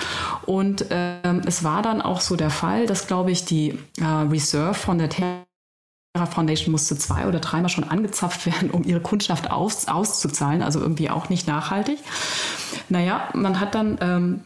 [0.46, 4.74] Und ähm, es war dann auch so der Fall, dass, glaube ich, die äh, Reserve
[4.74, 5.44] von der Terra
[6.30, 11.10] Foundation musste zwei oder dreimal schon angezapft werden, um ihre Kundschaft aus, auszuzahlen, also irgendwie
[11.10, 12.00] auch nicht nachhaltig.
[12.90, 14.42] Naja, man hat dann ähm,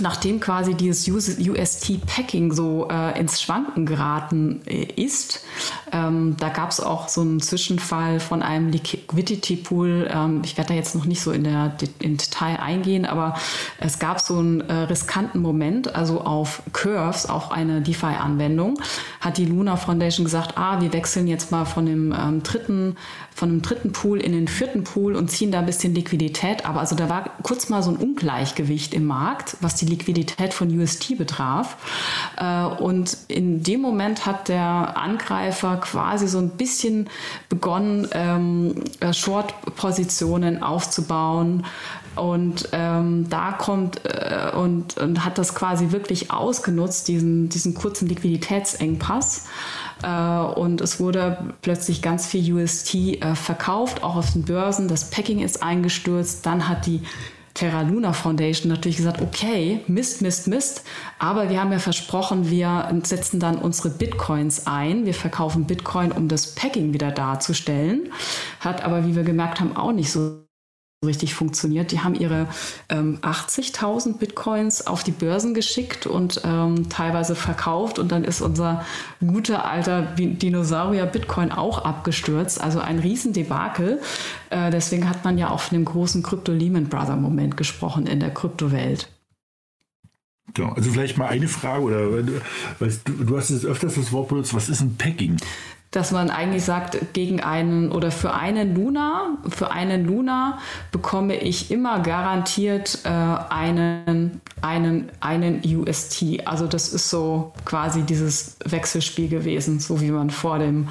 [0.00, 5.44] nachdem quasi dieses UST-Packing so äh, ins Schwanken geraten äh, ist,
[5.92, 10.08] ähm, da gab es auch so einen Zwischenfall von einem Liquidity Pool.
[10.12, 13.34] Ähm, ich werde da jetzt noch nicht so in der in Detail eingehen, aber
[13.78, 18.80] es gab so einen äh, riskanten Moment, also auf Curves, auch eine DeFi-Anwendung,
[19.20, 22.96] hat die Luna Foundation gesagt, ah, wir wechseln jetzt mal von dem ähm, dritten
[23.38, 26.66] von einem dritten Pool in den vierten Pool und ziehen da ein bisschen Liquidität.
[26.66, 30.76] Aber also da war kurz mal so ein Ungleichgewicht im Markt, was die Liquidität von
[30.76, 31.76] UST betraf.
[32.36, 37.08] Äh, und in dem Moment hat der Angreifer quasi so ein bisschen
[37.48, 41.64] begonnen, ähm, äh, Short-Positionen aufzubauen.
[42.16, 48.08] Und ähm, da kommt äh, und, und hat das quasi wirklich ausgenutzt, diesen, diesen kurzen
[48.08, 49.46] Liquiditätsengpass.
[50.02, 54.88] Äh, und es wurde plötzlich ganz viel UST äh, verkauft, auch auf den Börsen.
[54.88, 56.44] Das Packing ist eingestürzt.
[56.44, 57.02] Dann hat die
[57.58, 60.84] Terra Luna Foundation natürlich gesagt, okay, Mist, Mist, Mist,
[61.18, 65.06] aber wir haben ja versprochen, wir setzen dann unsere Bitcoins ein.
[65.06, 68.12] Wir verkaufen Bitcoin, um das Packing wieder darzustellen.
[68.60, 70.47] Hat aber, wie wir gemerkt haben, auch nicht so
[71.06, 71.92] richtig funktioniert.
[71.92, 72.48] Die haben ihre
[72.88, 78.84] ähm, 80.000 Bitcoins auf die Börsen geschickt und ähm, teilweise verkauft und dann ist unser
[79.20, 82.60] guter alter Dinosaurier Bitcoin auch abgestürzt.
[82.60, 84.00] Also ein Riesendebakel.
[84.50, 88.18] Äh, deswegen hat man ja auch von dem großen Crypto Lehman Brother Moment gesprochen in
[88.18, 89.08] der Kryptowelt.
[90.54, 92.10] Genau, also vielleicht mal eine Frage oder
[92.80, 95.36] weißt, du, du hast jetzt öfters das Wort benutzt, was ist ein Packing?
[95.90, 100.58] Dass man eigentlich sagt, gegen einen oder für einen Luna, für einen Luna
[100.92, 106.46] bekomme ich immer garantiert äh, einen, einen, einen UST.
[106.46, 110.88] Also das ist so quasi dieses Wechselspiel gewesen, so wie man vor dem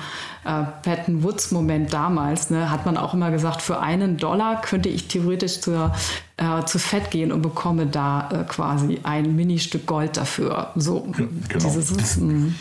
[0.47, 4.89] äh, Patton Woods Moment damals, ne, hat man auch immer gesagt, für einen Dollar könnte
[4.89, 5.93] ich theoretisch zur
[6.37, 10.71] äh, zu Fett gehen und bekomme da äh, quasi ein Ministück Gold dafür.
[10.75, 11.65] So, ja, genau.
[11.65, 12.55] Dieses, das, das, ist ein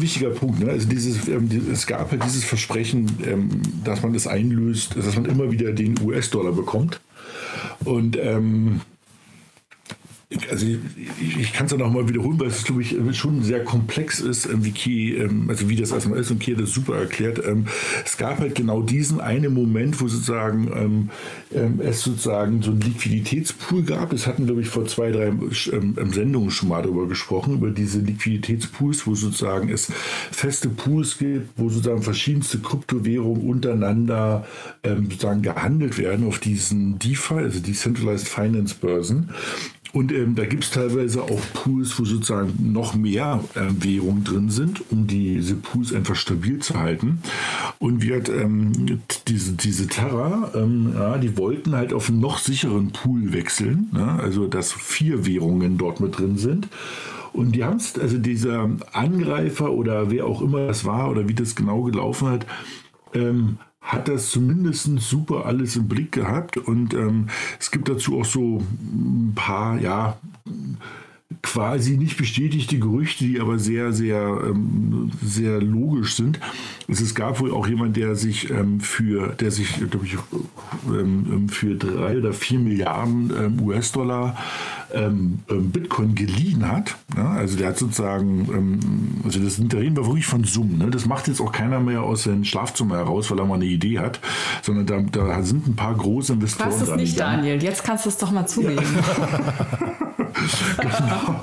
[0.00, 0.60] wichtiger Punkt.
[0.60, 0.70] Ne?
[0.70, 5.14] Also dieses, ähm, die, es gab halt dieses Versprechen, ähm, dass man das einlöst, dass
[5.16, 7.00] man immer wieder den US-Dollar bekommt.
[7.84, 8.80] Und ähm,
[10.50, 13.64] also ich, ich kann es ja noch mal wiederholen, weil es glaube ich schon sehr
[13.64, 17.40] komplex ist, wie Key, ähm, also wie das erstmal ist und Key das super erklärt.
[17.46, 17.66] Ähm,
[18.04, 21.10] es gab halt genau diesen einen Moment, wo sozusagen
[21.52, 24.10] ähm, es sozusagen so einen Liquiditätspool gab.
[24.10, 29.06] Das hatten glaube ich vor zwei, drei Sendungen schon mal darüber gesprochen, über diese Liquiditätspools,
[29.06, 29.92] wo sozusagen es
[30.30, 34.46] feste Pools gibt, wo sozusagen verschiedenste Kryptowährungen untereinander
[34.82, 39.30] sozusagen gehandelt werden auf diesen DeFi, also Decentralized Finance Börsen.
[39.94, 44.50] Und ähm, da gibt es teilweise auch Pools, wo sozusagen noch mehr äh, Währungen drin
[44.50, 47.20] sind, um diese Pools einfach stabil zu halten.
[47.78, 52.38] Und wir hat ähm, diese, diese Terra, ähm, ja, die wollten halt auf einen noch
[52.38, 54.18] sicheren Pool wechseln, ne?
[54.20, 56.66] also dass vier Währungen dort mit drin sind.
[57.32, 61.34] Und die haben es, also dieser Angreifer oder wer auch immer das war oder wie
[61.34, 62.46] das genau gelaufen hat,
[63.14, 67.28] ähm, hat das zumindest super alles im Blick gehabt und ähm,
[67.60, 70.18] es gibt dazu auch so ein paar, ja,
[71.42, 76.40] quasi nicht bestätigte Gerüchte, die aber sehr, sehr, ähm, sehr logisch sind.
[76.88, 80.16] Es gab wohl auch jemand, der sich ähm, für, der sich, glaube ich,
[80.88, 84.36] ähm, für drei oder vier Milliarden ähm, US-Dollar
[84.94, 86.96] ähm, Bitcoin geliehen hat.
[87.16, 90.78] Ja, also der hat sozusagen, also das sind, da reden wir wirklich von Summen.
[90.78, 90.90] Ne?
[90.90, 93.98] Das macht jetzt auch keiner mehr aus seinem Schlafzimmer heraus, weil er mal eine Idee
[93.98, 94.20] hat,
[94.62, 96.70] sondern da, da sind ein paar große Investoren.
[96.70, 97.62] Was ist nicht, Daniel?
[97.62, 98.82] Jetzt kannst du es doch mal zugeben.
[98.82, 99.94] Ja.
[100.80, 101.42] genau.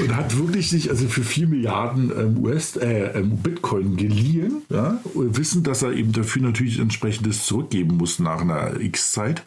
[0.00, 4.98] Und hat wirklich sich also für 4 Milliarden ähm, US, äh, ähm, Bitcoin geliehen, ja,
[5.14, 9.42] wissend, dass er eben dafür natürlich entsprechendes zurückgeben muss nach einer X-Zeit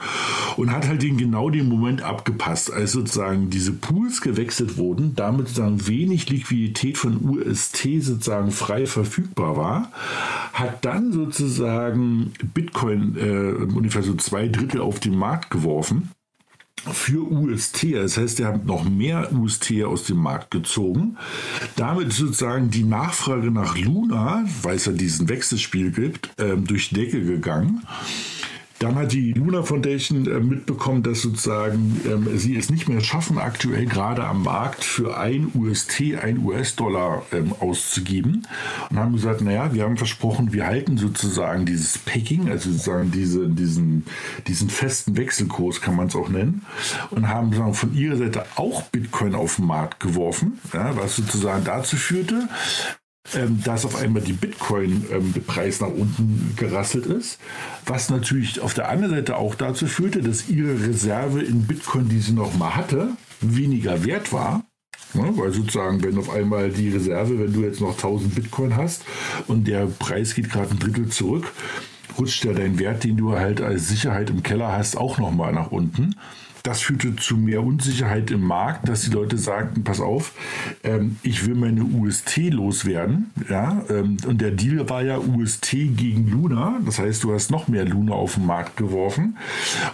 [0.57, 5.47] und hat halt den genau den Moment abgepasst, als sozusagen diese Pools gewechselt wurden, damit
[5.47, 9.91] sozusagen wenig Liquidität von UST sozusagen frei verfügbar war,
[10.53, 16.11] hat dann sozusagen Bitcoin äh, ungefähr so zwei Drittel auf den Markt geworfen
[16.91, 17.93] für UST.
[17.93, 21.17] Das heißt, er hat noch mehr UST aus dem Markt gezogen.
[21.75, 27.23] Damit sozusagen die Nachfrage nach Luna, weil es ja diesen Wechselspiel gibt, ähm, durch Decke
[27.23, 27.83] gegangen.
[28.79, 33.37] Dann hat die Luna Foundation äh, mitbekommen, dass sozusagen ähm, sie es nicht mehr schaffen,
[33.37, 38.45] aktuell gerade am Markt für ein UST, ein US-Dollar ähm, auszugeben.
[38.89, 43.47] Und haben gesagt, naja, wir haben versprochen, wir halten sozusagen dieses Packing, also sozusagen diese,
[43.47, 44.05] diesen,
[44.47, 46.65] diesen festen Wechselkurs, kann man es auch nennen.
[47.11, 51.63] Und haben sozusagen von ihrer Seite auch Bitcoin auf den Markt geworfen, ja, was sozusagen
[51.63, 52.49] dazu führte,
[53.33, 57.39] ähm, dass auf einmal die Bitcoin-Preis ähm, nach unten gerasselt ist,
[57.85, 62.19] was natürlich auf der anderen Seite auch dazu führte, dass ihre Reserve in Bitcoin, die
[62.19, 63.09] sie noch mal hatte,
[63.41, 64.63] weniger wert war.
[65.15, 69.05] Ja, weil sozusagen, wenn auf einmal die Reserve, wenn du jetzt noch 1000 Bitcoin hast
[69.47, 71.51] und der Preis geht gerade ein Drittel zurück,
[72.19, 75.53] rutscht ja dein Wert, den du halt als Sicherheit im Keller hast, auch noch mal
[75.53, 76.15] nach unten.
[76.65, 80.31] Das führte zu mehr Unsicherheit im Markt, dass die Leute sagten, pass auf,
[80.83, 83.29] ähm, ich will meine UST loswerden.
[83.47, 83.83] Ja?
[83.87, 86.79] Ähm, und der Deal war ja UST gegen Luna.
[86.83, 89.37] Das heißt, du hast noch mehr Luna auf den Markt geworfen.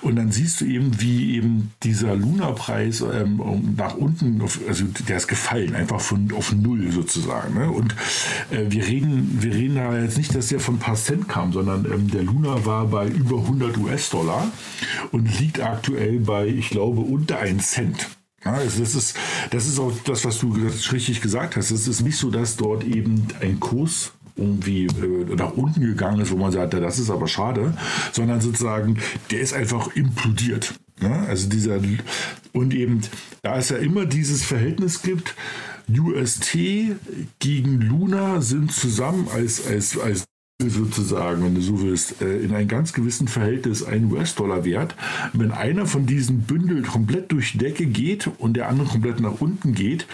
[0.01, 5.17] Und dann siehst du eben, wie eben dieser Luna-Preis ähm, nach unten, auf, also der
[5.17, 7.53] ist gefallen, einfach von auf Null sozusagen.
[7.53, 7.69] Ne?
[7.69, 7.93] Und
[8.49, 11.51] äh, wir, reden, wir reden da jetzt nicht, dass der von ein paar Cent kam,
[11.51, 14.47] sondern ähm, der Luna war bei über 100 US-Dollar
[15.11, 18.07] und liegt aktuell bei ich glaube, unter einen Cent.
[18.45, 19.17] Ja, das, ist,
[19.49, 20.55] das ist auch das, was du
[20.91, 21.71] richtig gesagt hast.
[21.71, 26.31] Es ist nicht so, dass dort eben ein Kurs irgendwie äh, nach unten gegangen ist,
[26.31, 27.75] wo man sagt, ja, das ist aber schade,
[28.11, 28.99] sondern sozusagen,
[29.29, 30.73] der ist einfach implodiert.
[31.01, 31.79] Ja, also dieser,
[32.53, 33.01] und eben,
[33.41, 35.35] da es ja immer dieses Verhältnis gibt,
[35.89, 36.57] UST
[37.39, 40.25] gegen Luna sind zusammen als, als, als
[40.69, 44.95] sozusagen, wenn du so willst, äh, in einem ganz gewissen Verhältnis ein US-Dollar wert.
[45.33, 49.39] Wenn einer von diesen Bündeln komplett durch die Decke geht und der andere komplett nach
[49.39, 50.05] unten geht,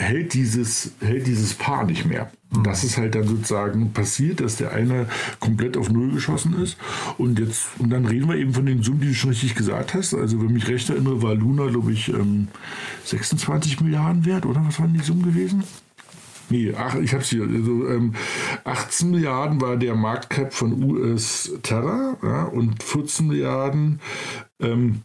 [0.00, 2.30] hält dieses, hält dieses Paar nicht mehr.
[2.52, 5.06] Und das ist halt dann sozusagen passiert, dass der eine
[5.38, 6.76] komplett auf Null geschossen ist.
[7.16, 9.94] Und jetzt, und dann reden wir eben von den Summen, die du schon richtig gesagt
[9.94, 10.14] hast.
[10.14, 12.12] Also, wenn ich mich recht erinnere, war Luna, glaube ich,
[13.04, 15.62] 26 ähm, Milliarden wert, oder was waren die Summen gewesen?
[16.50, 17.42] Nee, ach, ich habe es hier.
[17.42, 18.14] Also, ähm,
[18.64, 24.00] 18 Milliarden war der Marktcap von US Terra ja, und 14 Milliarden
[24.60, 25.02] ähm,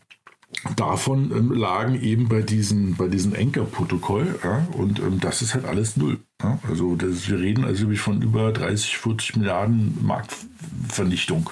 [0.75, 4.39] davon ähm, lagen eben bei diesem bei diesem Anchor-Protokoll.
[4.43, 6.19] Ja, und ähm, das ist halt alles null.
[6.41, 6.59] Ja.
[6.67, 11.49] Also das, wir reden also von über 30, 40 Milliarden Marktvernichtung.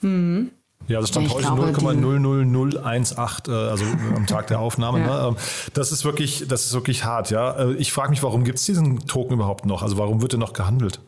[0.00, 0.50] Mhm.
[0.88, 3.84] Ja, also stand heute 0,00018, äh, also
[4.16, 5.00] am Tag der Aufnahme.
[5.00, 5.06] ja.
[5.06, 5.28] ne?
[5.28, 5.36] Ähm,
[5.74, 7.52] das ist wirklich, das ist wirklich hart, ja.
[7.52, 9.82] Äh, ich frage mich, warum gibt es diesen Token überhaupt noch?
[9.82, 11.00] Also warum wird er noch gehandelt?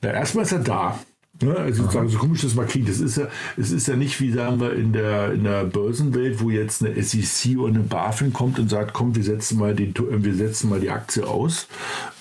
[0.00, 0.98] Na, erstmal ist er da.
[1.42, 1.56] Ne?
[1.56, 2.88] Also sozusagen so komisches Market.
[2.88, 6.40] Das ist ja, es ist ja nicht wie sagen wir in der, in der Börsenwelt,
[6.40, 9.90] wo jetzt eine SEC oder eine BaFin kommt und sagt, komm, wir setzen mal den,
[9.90, 11.66] äh, wir setzen mal die Aktie aus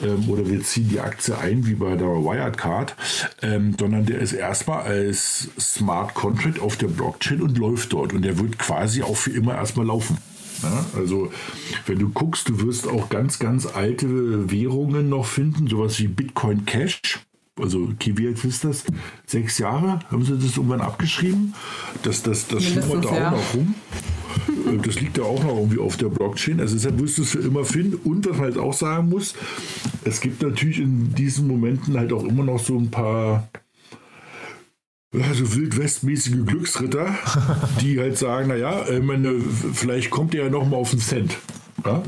[0.02, 2.96] ähm, oder wir ziehen die Aktie ein, wie bei der Wirecard,
[3.42, 8.24] ähm, sondern der ist erstmal als Smart Contract auf der Blockchain und läuft dort und
[8.24, 10.18] der wird quasi auch für immer erstmal laufen.
[10.64, 11.32] Ja, also
[11.88, 16.66] wenn du guckst, du wirst auch ganz, ganz alte Währungen noch finden, sowas wie Bitcoin
[16.66, 17.02] Cash
[17.62, 18.84] also wie alt ist das?
[19.26, 21.54] Sechs Jahre haben sie das irgendwann abgeschrieben.
[22.04, 23.76] Das, das, das schlummert da auch noch rum.
[24.68, 26.60] Äh, das liegt ja auch noch irgendwie auf der Blockchain.
[26.60, 27.96] Also deshalb wirst du es für immer finden.
[27.96, 29.34] Und was man halt auch sagen muss,
[30.04, 33.50] es gibt natürlich in diesen Momenten halt auch immer noch so ein paar
[35.14, 37.14] also wildwestmäßige Glücksritter,
[37.82, 39.42] die halt sagen, naja, äh, meine,
[39.74, 41.38] vielleicht kommt der ja noch mal auf den Cent.
[41.86, 42.02] Ja?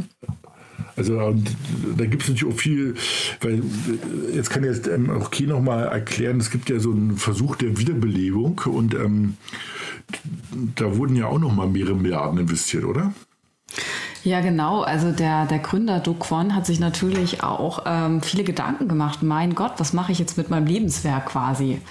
[0.95, 1.49] Also und
[1.97, 2.95] da gibt es natürlich auch viel,
[3.41, 3.63] weil
[4.33, 7.77] jetzt kann jetzt ähm, auch Key nochmal erklären, es gibt ja so einen Versuch der
[7.77, 9.37] Wiederbelebung und ähm,
[10.75, 13.13] da wurden ja auch nochmal mehrere Milliarden investiert, oder?
[14.23, 14.81] Ja, genau.
[14.81, 19.21] Also der, der Gründer Do Kwon hat sich natürlich auch ähm, viele Gedanken gemacht.
[19.21, 21.81] Mein Gott, was mache ich jetzt mit meinem Lebenswerk quasi?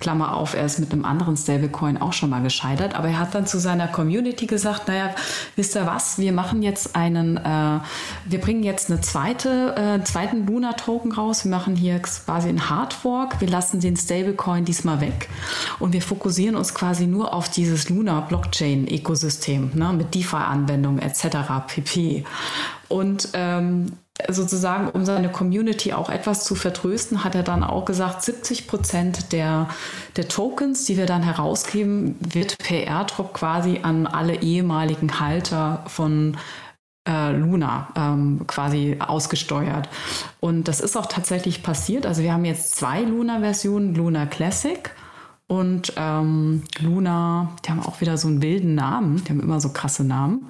[0.00, 3.34] Klammer auf, er ist mit einem anderen Stablecoin auch schon mal gescheitert, aber er hat
[3.34, 5.14] dann zu seiner Community gesagt, naja,
[5.56, 7.80] wisst ihr was, wir machen jetzt einen, äh,
[8.24, 13.40] wir bringen jetzt eine zweite, äh, zweiten Luna-Token raus, wir machen hier quasi einen Hardfork,
[13.42, 15.28] wir lassen den Stablecoin diesmal weg
[15.78, 21.36] und wir fokussieren uns quasi nur auf dieses Luna-Blockchain-Ökosystem ne, mit DeFi-Anwendungen etc.
[21.66, 22.24] pp.
[22.88, 23.92] Und ähm,
[24.28, 29.32] sozusagen, um seine Community auch etwas zu vertrösten, hat er dann auch gesagt, 70 Prozent
[29.32, 29.68] der,
[30.16, 36.36] der Tokens, die wir dann herausgeben, wird per Airdrop quasi an alle ehemaligen Halter von
[37.08, 39.88] äh, Luna ähm, quasi ausgesteuert.
[40.40, 42.06] Und das ist auch tatsächlich passiert.
[42.06, 44.90] Also wir haben jetzt zwei Luna-Versionen, Luna Classic
[45.46, 49.70] und ähm, Luna, die haben auch wieder so einen wilden Namen, die haben immer so
[49.70, 50.48] krasse Namen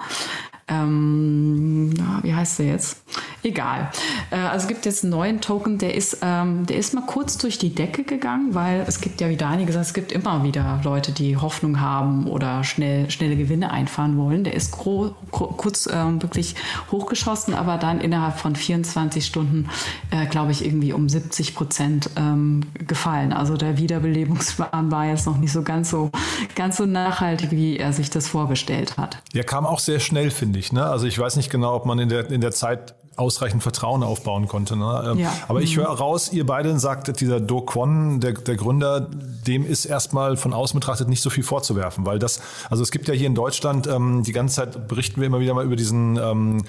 [0.71, 1.93] ähm,
[2.23, 3.03] wie heißt der jetzt?
[3.43, 3.91] Egal.
[4.31, 7.39] Äh, also es gibt jetzt einen neuen Token, der ist, ähm, der ist mal kurz
[7.39, 10.81] durch die Decke gegangen, weil es gibt ja, wie Dani gesagt, es gibt immer wieder
[10.85, 14.45] Leute, die Hoffnung haben oder schnell, schnelle Gewinne einfahren wollen.
[14.45, 16.55] Der ist kurz ähm, wirklich
[16.91, 19.69] hochgeschossen, aber dann innerhalb von 24 Stunden,
[20.11, 23.33] äh, glaube ich, irgendwie um 70 Prozent ähm, gefallen.
[23.33, 26.11] Also der Wiederbelebungsplan war jetzt noch nicht so ganz so,
[26.55, 29.19] ganz so nachhaltig, wie er sich das vorgestellt hat.
[29.35, 30.73] Der kam auch sehr schnell, finde ich ich.
[30.73, 30.85] Ne?
[30.85, 34.49] Also ich weiß nicht genau, ob man in der, in der Zeit ausreichend Vertrauen aufbauen
[34.49, 34.77] konnte.
[34.77, 35.11] Ne?
[35.13, 35.33] Ähm, ja.
[35.49, 35.83] Aber ich mhm.
[35.83, 39.01] höre raus, ihr beiden sagt, dieser Do Kwon, der, der Gründer,
[39.47, 42.41] dem ist erstmal von außen betrachtet nicht so viel vorzuwerfen, weil das,
[42.71, 45.55] also es gibt ja hier in Deutschland, ähm, die ganze Zeit berichten wir immer wieder
[45.55, 46.65] mal über diesen ähm,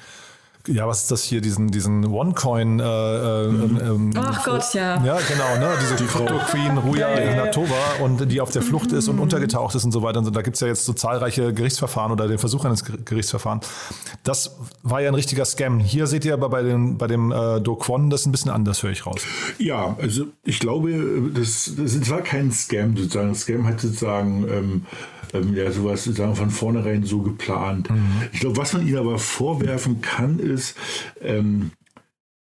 [0.67, 2.79] ja, was ist das hier, diesen, diesen OneCoin?
[2.79, 3.79] Äh, äh, mhm.
[3.81, 5.03] ähm, Ach Gott, ja.
[5.03, 5.73] Ja, genau, ne?
[5.81, 9.23] diese die Crypto Queen Ruja ja, Ignatova und die auf der Flucht ist und mhm.
[9.23, 10.19] untergetaucht ist und so weiter.
[10.19, 10.31] Und so.
[10.31, 13.67] Da gibt es ja jetzt so zahlreiche Gerichtsverfahren oder den Versuch eines Gerichtsverfahrens.
[14.23, 15.79] Das war ja ein richtiger Scam.
[15.79, 18.83] Hier seht ihr aber bei, den, bei dem äh, Do Kwon das ein bisschen anders,
[18.83, 19.21] höre ich raus.
[19.57, 23.35] Ja, also ich glaube, das, das war kein Scam sozusagen.
[23.35, 24.85] Scam hat sozusagen ähm,
[25.33, 27.89] ähm, ja sowas sagen von vornherein so geplant.
[27.89, 28.23] Mhm.
[28.31, 30.75] Ich glaube, was man ihnen aber vorwerfen kann, ist,
[31.21, 31.71] ähm,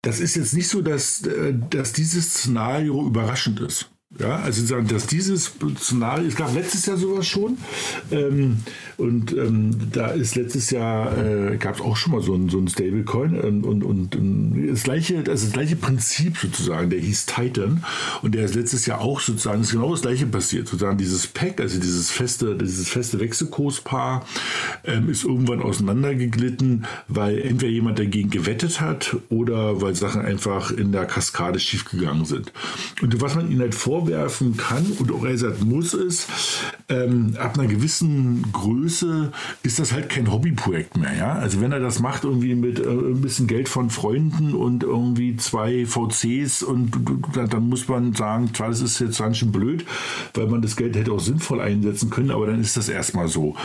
[0.01, 3.89] das ist jetzt nicht so, dass, äh, dass dieses Szenario überraschend ist.
[4.17, 7.57] Ja, also dass dieses Szenario, es gab letztes Jahr sowas schon
[8.11, 8.59] ähm,
[8.95, 12.57] und ähm, da ist letztes Jahr, äh, gab es auch schon mal so ein, so
[12.57, 17.25] ein Stablecoin ähm, und, und, und, das, gleiche, das, das gleiche Prinzip sozusagen, der hieß
[17.25, 17.83] Titan
[18.21, 21.59] und der ist letztes Jahr auch sozusagen, ist genau das gleiche passiert, sozusagen dieses Pack,
[21.59, 24.25] also dieses feste, dieses feste Wechselkurspaar
[24.85, 30.93] ähm, ist irgendwann auseinandergeglitten, weil entweder jemand dagegen gewettet hat oder weil Sachen einfach in
[30.93, 32.53] der Kaskade schiefgegangen sind.
[33.01, 36.27] Und was man ihnen halt vor vorwerfen kann und auch er sagt, muss es,
[36.89, 39.31] ähm, ab einer gewissen Größe
[39.63, 41.15] ist das halt kein Hobbyprojekt mehr.
[41.17, 41.33] Ja?
[41.33, 45.35] Also wenn er das macht irgendwie mit äh, ein bisschen Geld von Freunden und irgendwie
[45.37, 46.91] zwei VCs und
[47.33, 49.85] dann muss man sagen, zwar das ist jetzt ganz schön blöd,
[50.33, 53.55] weil man das Geld hätte auch sinnvoll einsetzen können, aber dann ist das erstmal so.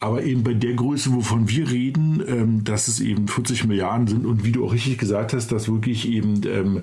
[0.00, 4.26] Aber eben bei der Größe, wovon wir reden, ähm, dass es eben 40 Milliarden sind
[4.26, 6.82] und wie du auch richtig gesagt hast, dass wirklich eben, ähm,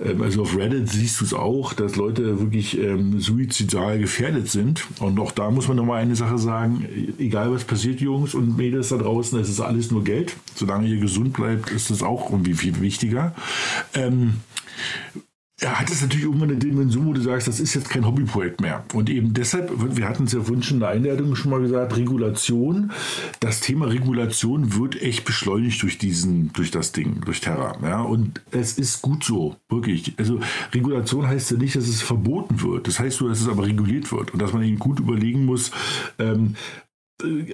[0.00, 4.86] ähm also auf Reddit siehst du es auch, dass Leute wirklich ähm, suizidal gefährdet sind.
[5.00, 6.86] Und auch da muss man nochmal eine Sache sagen,
[7.18, 10.36] egal was passiert, Jungs und Mädels da draußen, es ist alles nur Geld.
[10.54, 13.34] Solange ihr gesund bleibt, ist das auch irgendwie viel wichtiger.
[13.94, 14.34] Ähm,
[15.58, 18.60] er hat es natürlich irgendwann eine Dimension, wo du sagst, das ist jetzt kein Hobbyprojekt
[18.60, 18.84] mehr.
[18.92, 22.92] Und eben deshalb, wir hatten es ja vorhin in der Einleitung schon mal gesagt, Regulation.
[23.40, 27.74] Das Thema Regulation wird echt beschleunigt durch diesen, durch das Ding, durch Terra.
[27.82, 30.12] Ja, und es ist gut so, wirklich.
[30.18, 30.40] Also
[30.74, 32.86] Regulation heißt ja nicht, dass es verboten wird.
[32.86, 35.70] Das heißt nur, dass es aber reguliert wird und dass man eben gut überlegen muss,
[36.18, 36.56] ähm,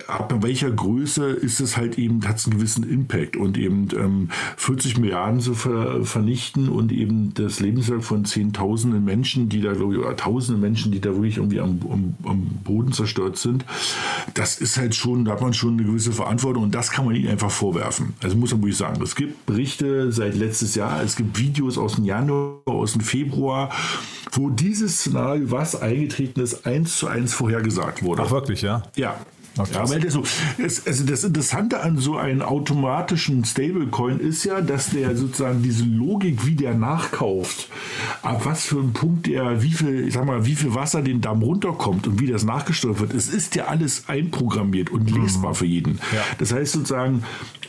[0.09, 4.29] ab welcher Größe ist es halt eben, hat es einen gewissen Impact und eben ähm,
[4.57, 9.95] 40 Milliarden zu ver vernichten und eben das Lebenswerk von Zehntausenden Menschen, die da, glaube
[9.95, 13.65] ich, oder Tausende Menschen, die da wirklich irgendwie am, am, am, Boden zerstört sind,
[14.35, 17.15] das ist halt schon, da hat man schon eine gewisse Verantwortung und das kann man
[17.15, 18.15] ihnen einfach vorwerfen.
[18.21, 21.95] Also muss man wirklich sagen, es gibt Berichte seit letztes Jahr, es gibt Videos aus
[21.97, 23.71] dem Januar, aus dem Februar,
[24.33, 28.23] wo dieses Szenario, was eingetreten ist, eins zu eins vorhergesagt wurde.
[28.27, 28.83] Ach wirklich, ja?
[28.97, 29.21] Ja.
[29.57, 29.71] Okay.
[29.75, 30.23] Ja, weil das, so,
[30.59, 35.85] es, also das Interessante an so einem automatischen Stablecoin ist ja, dass der sozusagen diese
[35.85, 37.69] Logik, wie der nachkauft,
[38.23, 41.21] ab was für einem Punkt der, wie viel, ich sag mal, wie viel Wasser den
[41.21, 45.57] Damm runterkommt und wie das nachgesteuert wird, es ist ja alles einprogrammiert und lesbar mhm.
[45.57, 45.95] für jeden.
[46.13, 46.25] Ja.
[46.39, 47.23] Das heißt sozusagen,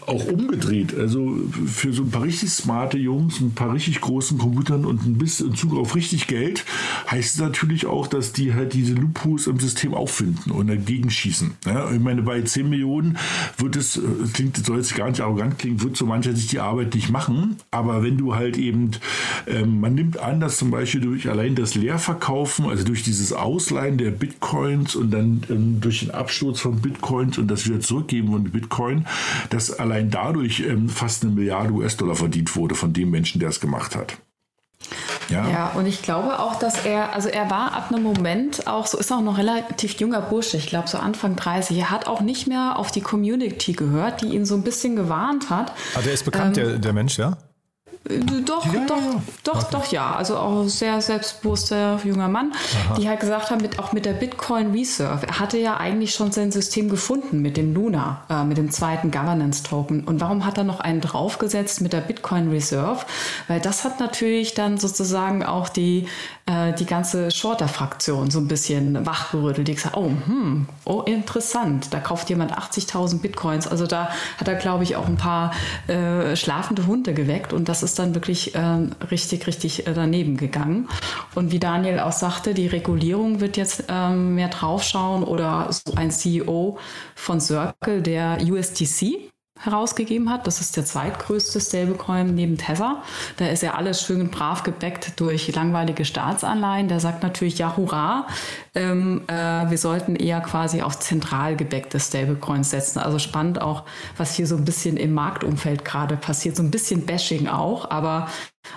[0.07, 0.95] auch umgedreht.
[0.97, 5.17] Also für so ein paar richtig smarte Jungs, ein paar richtig großen Computern und ein
[5.17, 6.65] bisschen Zug auf richtig Geld,
[7.09, 11.53] heißt es natürlich auch, dass die halt diese Loopholes im System auffinden und dagegen schießen.
[11.65, 13.17] Ja, ich meine, bei 10 Millionen
[13.57, 13.99] wird es,
[14.33, 17.57] klingt, soll jetzt gar nicht arrogant klingen, wird so mancher sich die Arbeit nicht machen.
[17.71, 18.91] Aber wenn du halt eben,
[19.47, 23.97] ähm, man nimmt an, dass zum Beispiel durch allein das Leerverkaufen, also durch dieses Ausleihen
[23.97, 28.43] der Bitcoins und dann ähm, durch den Absturz von Bitcoins und das wieder zurückgeben von
[28.43, 29.05] Bitcoin,
[29.49, 33.49] dass allein allein dadurch ähm, fast eine Milliarde US-Dollar verdient wurde von dem Menschen, der
[33.49, 34.17] es gemacht hat.
[35.29, 35.47] Ja.
[35.49, 38.97] ja, und ich glaube auch, dass er, also er war ab einem Moment auch, so
[38.97, 42.47] ist auch noch relativ junger Bursche, ich glaube so Anfang 30, er hat auch nicht
[42.47, 45.71] mehr auf die Community gehört, die ihn so ein bisschen gewarnt hat.
[45.95, 47.37] Ah, der ist bekannt, ähm, der, der Mensch, ja?
[48.09, 49.21] Äh, doch, ja, doch, ja.
[49.43, 49.65] doch, okay.
[49.71, 50.15] doch, ja.
[50.15, 52.51] Also auch sehr selbstbewusster junger Mann,
[52.87, 52.95] Aha.
[52.95, 55.27] die halt gesagt haben, mit, auch mit der Bitcoin Reserve.
[55.27, 59.11] Er hatte ja eigentlich schon sein System gefunden mit dem Luna, äh, mit dem zweiten
[59.11, 60.03] Governance Token.
[60.03, 63.05] Und warum hat er noch einen draufgesetzt mit der Bitcoin Reserve?
[63.47, 66.07] Weil das hat natürlich dann sozusagen auch die,
[66.45, 69.67] äh, die ganze Shorter-Fraktion so ein bisschen wachgerüttelt.
[69.67, 71.87] Die gesagt, oh, hm, oh, interessant.
[71.91, 73.67] Da kauft jemand 80.000 Bitcoins.
[73.67, 75.51] Also da hat er, glaube ich, auch ein paar
[75.87, 77.53] äh, schlafende Hunde geweckt.
[77.53, 80.87] Und das ist dann wirklich äh, richtig, richtig äh, daneben gegangen.
[81.35, 86.11] Und wie Daniel auch sagte, die Regulierung wird jetzt ähm, mehr draufschauen oder so ein
[86.11, 86.77] CEO
[87.15, 89.32] von Circle, der USDC
[89.63, 90.45] herausgegeben hat.
[90.45, 93.01] Das ist der zweitgrößte Stablecoin neben Tether.
[93.37, 96.87] Da ist ja alles schön brav gebackt durch langweilige Staatsanleihen.
[96.87, 98.27] Der sagt natürlich, ja, hurra,
[98.75, 99.33] ähm, äh,
[99.69, 102.99] wir sollten eher quasi auf zentral gebackte Stablecoins setzen.
[102.99, 103.83] Also spannend auch,
[104.17, 106.55] was hier so ein bisschen im Marktumfeld gerade passiert.
[106.55, 108.27] So ein bisschen Bashing auch, aber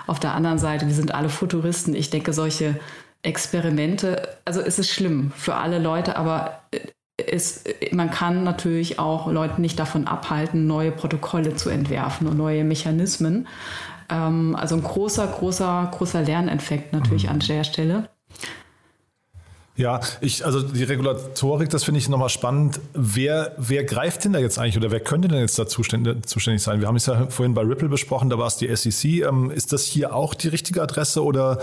[0.05, 1.95] auf der anderen Seite, wir sind alle Futuristen.
[1.95, 2.79] Ich denke, solche
[3.23, 6.61] Experimente, also es ist schlimm für alle Leute, aber
[7.17, 12.63] es, man kann natürlich auch Leute nicht davon abhalten, neue Protokolle zu entwerfen und neue
[12.63, 13.47] Mechanismen.
[14.09, 17.31] Ähm, also ein großer, großer, großer Lerneffekt natürlich mhm.
[17.31, 18.09] an der Stelle.
[19.75, 22.79] Ja, ich, also die Regulatorik, das finde ich nochmal spannend.
[22.93, 26.63] Wer, wer greift denn da jetzt eigentlich oder wer könnte denn jetzt da zuständig, zuständig
[26.63, 26.81] sein?
[26.81, 29.27] Wir haben es ja vorhin bei Ripple besprochen, da war es die SEC.
[29.27, 31.59] Ähm, ist das hier auch die richtige Adresse oder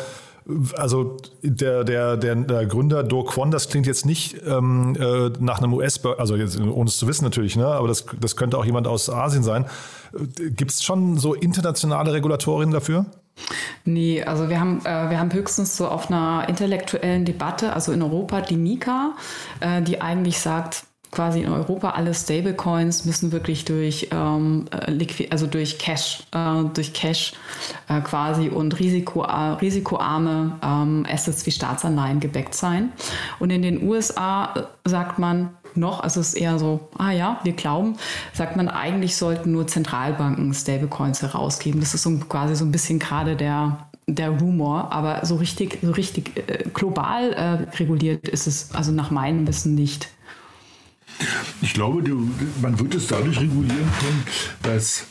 [0.77, 5.59] also der, der, der, der Gründer Do Kwon, das klingt jetzt nicht ähm, äh, nach
[5.59, 7.67] einem US, also jetzt, ohne es zu wissen natürlich, ne?
[7.67, 9.65] aber das, das könnte auch jemand aus Asien sein.
[10.37, 13.07] Gibt es schon so internationale Regulatorien dafür?
[13.85, 18.03] Nee, also wir haben, äh, wir haben höchstens so auf einer intellektuellen Debatte, also in
[18.03, 19.15] Europa die Mika,
[19.61, 20.85] äh, die eigentlich sagt,
[21.15, 26.93] quasi in Europa alle Stablecoins müssen wirklich durch, ähm, äh, also durch Cash, äh, durch
[26.93, 27.35] Cash
[27.89, 32.93] äh, quasi und Risiko, äh, risikoarme ähm, Assets wie Staatsanleihen gebackt sein.
[33.39, 37.41] Und in den USA äh, sagt man noch, also es ist eher so, ah ja,
[37.45, 37.97] wir glauben,
[38.33, 41.81] sagt man, eigentlich sollten nur Zentralbanken Stablecoins herausgeben.
[41.81, 45.93] Das ist so quasi so ein bisschen gerade der der Rumor, aber so richtig, so
[45.93, 46.33] richtig
[46.75, 50.11] global äh, reguliert ist es also nach meinem Wissen nicht.
[51.63, 54.25] Ich glaube, du, man wird es dadurch regulieren können,
[54.63, 55.07] dass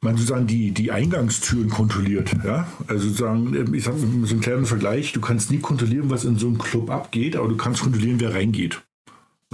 [0.00, 2.30] man sozusagen die, die Eingangstüren kontrolliert.
[2.44, 2.68] Ja?
[2.86, 6.46] Also sozusagen, ich sage so einen kleinen Vergleich, du kannst nie kontrollieren, was in so
[6.46, 8.82] einem Club abgeht, aber du kannst kontrollieren, wer reingeht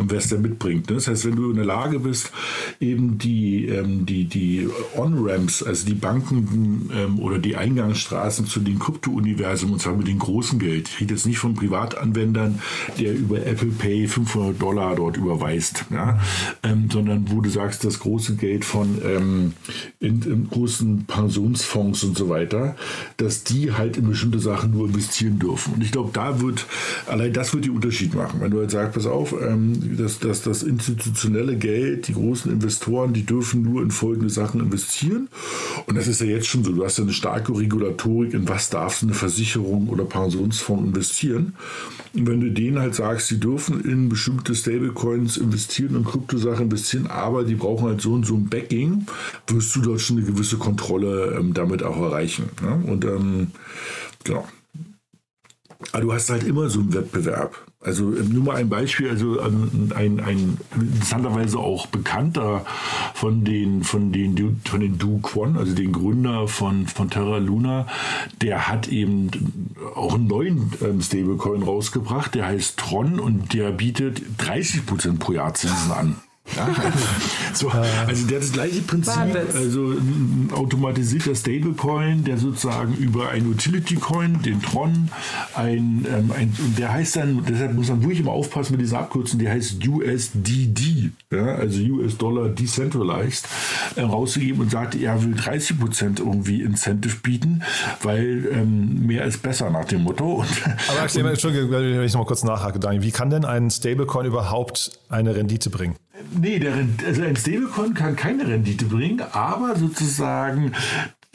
[0.01, 0.89] und wer es mitbringt.
[0.89, 0.97] Ne?
[0.97, 2.33] Das heißt, wenn du in der Lage bist,
[2.81, 8.79] eben die, ähm, die, die On-Ramps, also die Banken ähm, oder die Eingangsstraßen zu den
[8.79, 12.61] Krypto-Universum, und zwar mit dem großen Geld, ich rede jetzt nicht von Privatanwendern,
[12.99, 16.21] der über Apple Pay 500 Dollar dort überweist, ja?
[16.63, 19.53] ähm, sondern wo du sagst, das große Geld von ähm,
[20.01, 22.77] in, in großen Pensionsfonds und so weiter,
[23.17, 25.75] dass die halt in bestimmte Sachen nur investieren dürfen.
[25.75, 26.67] Und ich glaube, da wird,
[27.07, 28.41] allein das wird den Unterschied machen.
[28.41, 33.13] Wenn du halt sagst, pass auf, ähm, dass, dass das institutionelle Geld, die großen Investoren,
[33.13, 35.29] die dürfen nur in folgende Sachen investieren.
[35.87, 36.73] Und das ist ja jetzt schon so.
[36.73, 41.55] Du hast ja eine starke Regulatorik, in was darfst du eine Versicherung oder Pensionsfonds investieren.
[42.15, 47.07] Und wenn du denen halt sagst, sie dürfen in bestimmte Stablecoins investieren und Kryptosachen investieren,
[47.07, 49.07] aber die brauchen halt so und so ein Backing,
[49.47, 52.51] wirst du dort schon eine gewisse Kontrolle ähm, damit auch erreichen.
[52.63, 52.83] Ne?
[52.87, 53.49] Und ähm,
[54.25, 54.47] genau.
[55.93, 57.57] Aber du hast halt immer so einen Wettbewerb.
[57.83, 62.67] Also ähm, nur mal ein Beispiel, also ähm, ein, ein interessanterweise auch bekannter
[63.15, 67.87] von den von den von den Du Kwon, also den Gründer von von Terra Luna,
[68.43, 69.31] der hat eben
[69.95, 75.55] auch einen neuen ähm, Stablecoin rausgebracht, der heißt Tron und der bietet 30% pro Jahr
[75.55, 76.17] Zinsen an.
[76.57, 76.69] Ja,
[77.55, 83.47] so, also der hat das gleiche Prinzip, also ein automatisierter Stablecoin, der sozusagen über ein
[83.47, 85.11] Utility Coin, den Tron,
[85.55, 89.39] ein, ähm, ein der heißt dann, deshalb muss man wirklich immer aufpassen mit dieser Abkürzung,
[89.39, 93.47] der heißt USDD, ja, also US Dollar Decentralized,
[93.97, 97.63] äh, rausgegeben und sagt, er will 30 Prozent irgendwie Incentive bieten,
[98.03, 100.41] weil ähm, mehr ist besser nach dem Motto.
[100.41, 100.49] Und,
[100.89, 104.99] Aber Entschuldigung, wenn ich noch mal kurz nachhake, Daniel, wie kann denn ein Stablecoin überhaupt
[105.09, 105.97] eine Rendite bringen?
[106.39, 106.75] Nee, der,
[107.07, 110.73] also ein Stablecoin kann keine Rendite bringen, aber sozusagen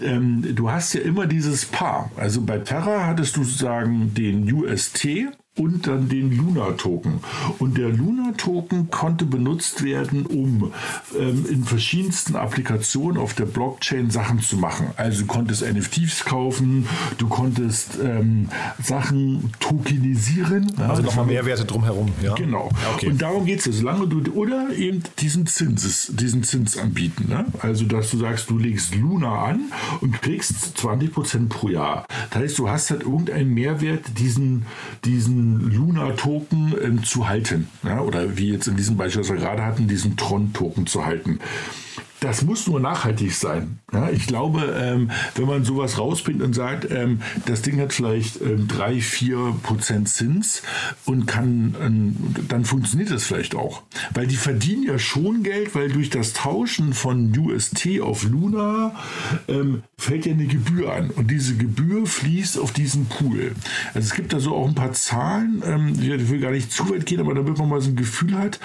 [0.01, 2.11] ähm, du hast ja immer dieses Paar.
[2.17, 5.07] Also bei Terra hattest du sozusagen den UST,
[5.57, 7.21] und dann den Luna-Token.
[7.59, 10.73] Und der Luna-Token konnte benutzt werden, um
[11.17, 14.87] ähm, in verschiedensten Applikationen auf der Blockchain Sachen zu machen.
[14.97, 16.87] Also du konntest NFTs kaufen,
[17.17, 18.49] du konntest ähm,
[18.83, 20.73] Sachen tokenisieren.
[20.77, 22.11] Also ja, nochmal Mehrwerte drumherum.
[22.21, 22.35] Ja?
[22.35, 22.69] Genau.
[22.95, 23.07] Okay.
[23.07, 23.77] Und darum geht es.
[23.77, 27.27] Solange du, oder eben diesen Zins, diesen Zins anbieten.
[27.29, 27.45] Ne?
[27.59, 32.05] Also, dass du sagst, du legst Luna an und kriegst 20% pro Jahr.
[32.31, 34.65] Das heißt, du hast halt irgendeinen Mehrwert, diesen,
[35.05, 37.67] diesen Luna-Token ähm, zu halten.
[37.83, 38.01] Ja?
[38.01, 41.39] Oder wie jetzt in diesem Beispiel, was wir gerade hatten, diesen Tron-Token zu halten
[42.21, 43.79] das muss nur nachhaltig sein.
[43.91, 48.41] Ja, ich glaube, ähm, wenn man sowas rausbringt und sagt, ähm, das Ding hat vielleicht
[48.41, 50.63] ähm, 3, 4 Prozent Zins
[51.05, 52.15] und kann, ähm,
[52.47, 53.83] dann funktioniert das vielleicht auch.
[54.13, 58.95] Weil die verdienen ja schon Geld, weil durch das Tauschen von UST auf Luna
[59.47, 61.09] ähm, fällt ja eine Gebühr an.
[61.11, 63.53] Und diese Gebühr fließt auf diesen Pool.
[63.93, 66.89] Also es gibt da so auch ein paar Zahlen, ähm, ich will gar nicht zu
[66.89, 68.59] weit gehen, aber damit man mal so ein Gefühl hat.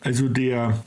[0.00, 0.78] Also der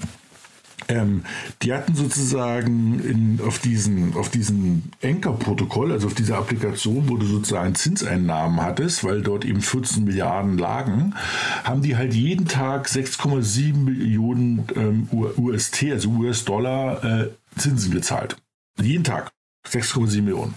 [0.92, 1.24] ähm,
[1.62, 7.26] die hatten sozusagen in, auf diesen, auf diesen Anchor-Protokoll, also auf dieser Applikation, wo du
[7.26, 11.16] sozusagen Zinseinnahmen hattest, weil dort eben 14 Milliarden lagen,
[11.64, 18.36] haben die halt jeden Tag 6,7 Millionen ähm, UST, also US-Dollar, äh, Zinsen gezahlt.
[18.82, 19.32] Jeden Tag.
[19.68, 20.56] 6,7 Millionen.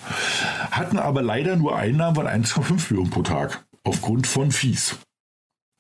[0.71, 3.65] Hatten aber leider nur Einnahmen von 1,5 Millionen pro Tag.
[3.85, 4.97] Aufgrund von Fees.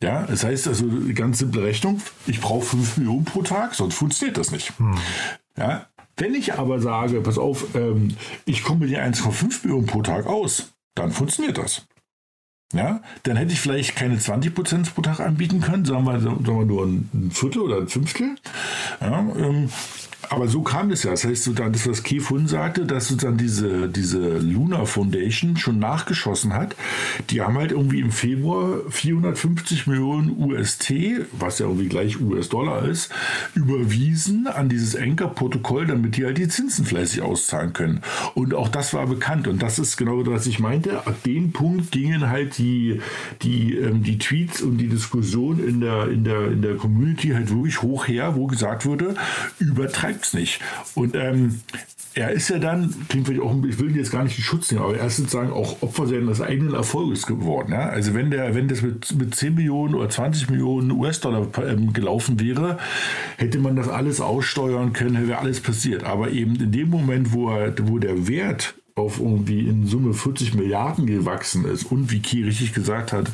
[0.02, 4.36] Ja, das heißt also, ganz simple Rechnung, ich brauche 5 Millionen pro Tag, sonst funktioniert
[4.36, 4.78] das nicht.
[4.78, 4.98] Hm.
[5.56, 5.86] Ja,
[6.16, 10.26] wenn ich aber sage, pass auf, ähm, ich komme mit den 1,5 Millionen pro Tag
[10.26, 11.86] aus, dann funktioniert das.
[12.72, 16.64] Ja, dann hätte ich vielleicht keine 20% pro Tag anbieten können, sagen wir, sagen wir
[16.64, 18.36] nur ein Viertel oder ein Fünftel.
[19.00, 19.70] Ja, ähm,
[20.30, 21.10] aber so kam es ja.
[21.10, 26.76] Das heißt, das, was Kefun sagte, dass sozusagen diese, diese Luna Foundation schon nachgeschossen hat.
[27.30, 30.92] Die haben halt irgendwie im Februar 450 Millionen UST,
[31.32, 33.10] was ja irgendwie gleich US-Dollar ist,
[33.54, 38.00] überwiesen an dieses Anchor-Protokoll, damit die halt die Zinsen fleißig auszahlen können.
[38.34, 39.48] Und auch das war bekannt.
[39.48, 41.06] Und das ist genau das, was ich meinte.
[41.06, 43.00] Ab dem Punkt gingen halt die,
[43.42, 47.50] die, ähm, die Tweets und die Diskussion in der, in, der, in der Community halt
[47.50, 49.14] wirklich hoch her, wo gesagt wurde,
[49.58, 50.60] übertreibt es nicht.
[50.94, 51.60] Und ähm,
[52.14, 54.84] er ist ja dann, klingt vielleicht auch, ich will jetzt gar nicht in Schutz nehmen,
[54.84, 57.72] aber er ist sozusagen auch Opfer seines eigenen Erfolges geworden.
[57.72, 57.88] Ja?
[57.88, 62.38] Also wenn der, wenn das mit, mit 10 Millionen oder 20 Millionen US-Dollar ähm, gelaufen
[62.38, 62.78] wäre,
[63.36, 66.04] hätte man das alles aussteuern können, wäre alles passiert.
[66.04, 70.54] Aber eben in dem Moment, wo, er, wo der Wert auf irgendwie in Summe 40
[70.54, 73.28] Milliarden gewachsen ist und wie Key richtig gesagt hat,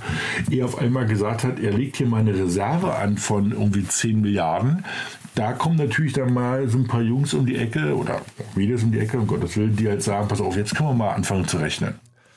[0.50, 4.22] er auf einmal gesagt hat, er legt hier mal eine Reserve an von irgendwie 10
[4.22, 4.86] Milliarden,
[5.34, 8.20] da kommen natürlich dann mal so ein paar Jungs um die Ecke oder
[8.54, 10.94] Mädels um die Ecke, um Gottes Willen, die halt sagen, pass auf, jetzt können wir
[10.94, 11.94] mal anfangen zu rechnen.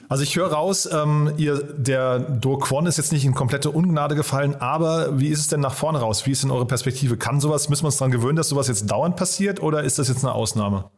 [0.09, 4.15] Also ich höre raus, ähm, ihr, der Do Kwon ist jetzt nicht in komplette Ungnade
[4.15, 6.25] gefallen, aber wie ist es denn nach vorne raus?
[6.27, 7.17] Wie ist denn eure Perspektive?
[7.17, 10.09] Kann sowas, müssen wir uns daran gewöhnen, dass sowas jetzt dauernd passiert oder ist das
[10.09, 10.91] jetzt eine Ausnahme?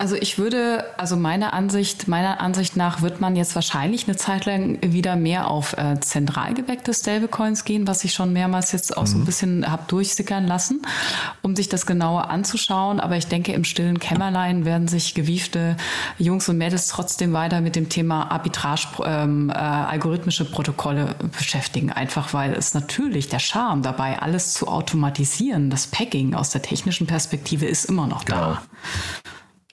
[0.00, 4.46] Also ich würde, also meiner Ansicht, meiner Ansicht nach wird man jetzt wahrscheinlich eine Zeit
[4.46, 9.02] lang wieder mehr auf äh, zentral geweckte Stablecoins gehen, was ich schon mehrmals jetzt auch
[9.02, 9.06] mhm.
[9.06, 9.24] so ein mhm.
[9.26, 10.80] bisschen habe durchsickern lassen,
[11.42, 12.98] um sich das genauer anzuschauen.
[12.98, 15.76] Aber ich denke, im stillen Kämmerlein werden sich gewiefte
[16.16, 21.92] Jungs und Mädels trotzdem weiter mit dem Thema Arbitrage, ähm, äh, algorithmische Protokolle beschäftigen.
[21.92, 27.06] Einfach weil es natürlich der Charme dabei, alles zu automatisieren, das Packing aus der technischen
[27.06, 28.56] Perspektive ist immer noch genau.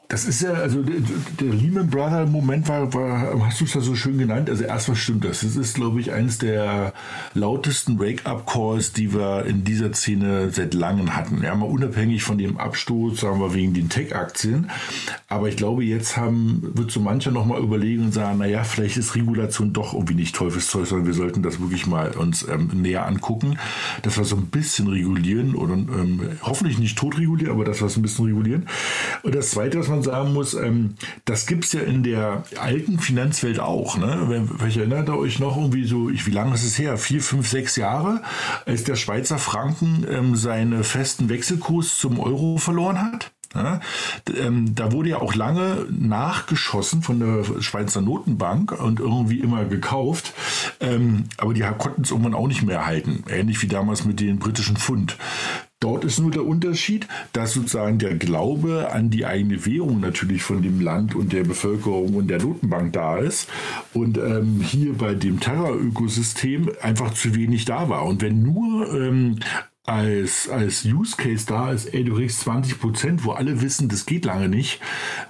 [0.08, 0.18] Da.
[0.18, 0.96] Das ist ja, also der,
[1.40, 4.50] der Lehman Brother Moment war, war hast du es ja so schön genannt.
[4.50, 5.42] Also erstmal stimmt das.
[5.42, 6.94] Das ist, glaube ich, eines der
[7.36, 11.44] lautesten Wake-up-Calls, die wir in dieser Szene seit langem hatten.
[11.44, 14.72] Ja, mal unabhängig von dem Absturz, sagen wir wegen den Tech-Aktien.
[15.28, 19.16] Aber ich glaube, jetzt haben, wird so mancher nochmal überlegen und sagen, naja, vielleicht ist
[19.16, 23.60] Regulation doch irgendwie nicht Teufelszeug, sondern wir sollten das wirklich mal uns ähm, näher angucken,
[24.02, 27.86] dass wir so ein bisschen regulieren oder ähm, hoffentlich nicht tot regulieren, aber dass wir
[27.86, 28.68] es ein bisschen regulieren.
[29.22, 30.96] Und das Zweite, was man man sagen muss, ähm,
[31.26, 33.98] das gibt es ja in der alten Finanzwelt auch.
[33.98, 34.48] Ne?
[34.58, 36.98] Vielleicht erinnert ihr euch noch irgendwie so, ich, wie lange ist es her?
[36.98, 38.22] Vier, fünf, sechs Jahre,
[38.66, 43.32] als der Schweizer Franken ähm, seinen festen Wechselkurs zum Euro verloren hat?
[43.56, 43.80] Ja,
[44.38, 50.34] ähm, da wurde ja auch lange nachgeschossen von der Schweizer Notenbank und irgendwie immer gekauft.
[50.80, 53.24] Ähm, aber die konnten es irgendwann auch nicht mehr halten.
[53.30, 55.18] Ähnlich wie damals mit den britischen Pfund.
[55.80, 60.64] Dort ist nur der Unterschied, dass sozusagen der Glaube an die eigene Währung natürlich von
[60.64, 63.48] dem Land und der Bevölkerung und der Notenbank da ist
[63.94, 68.06] und ähm, hier bei dem Terra-Ökosystem einfach zu wenig da war.
[68.06, 69.40] Und wenn nur ähm,
[69.88, 74.06] als, als Use Case da ist, ey, du kriegst 20 Prozent, wo alle wissen, das
[74.06, 74.82] geht lange nicht,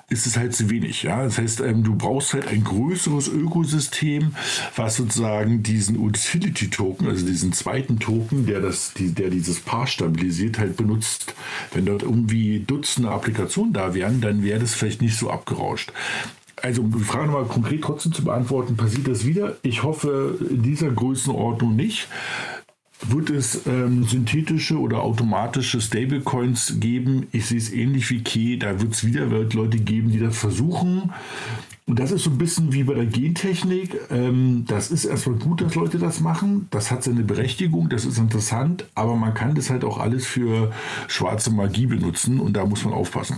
[0.09, 1.03] ist es halt zu wenig.
[1.03, 1.23] Ja?
[1.23, 4.33] Das heißt, ähm, du brauchst halt ein größeres Ökosystem,
[4.75, 10.57] was sozusagen diesen Utility-Token, also diesen zweiten Token, der, das, die, der dieses Paar stabilisiert,
[10.57, 11.35] halt benutzt.
[11.71, 15.93] Wenn dort irgendwie Dutzende Applikationen da wären, dann wäre das vielleicht nicht so abgerauscht.
[16.63, 19.57] Also um die Frage nochmal konkret trotzdem zu beantworten, passiert das wieder?
[19.61, 22.07] Ich hoffe in dieser Größenordnung nicht.
[23.01, 27.27] Wird es ähm, synthetische oder automatische Stablecoins geben?
[27.31, 28.57] Ich sehe es ähnlich wie Key.
[28.57, 31.11] Da wird es wieder Leute geben, die das versuchen.
[31.85, 33.97] Und das ist so ein bisschen wie bei der Gentechnik.
[34.09, 36.67] Ähm, das ist erstmal gut, dass Leute das machen.
[36.71, 40.71] Das hat seine Berechtigung, das ist interessant, aber man kann das halt auch alles für
[41.07, 43.37] schwarze Magie benutzen und da muss man aufpassen.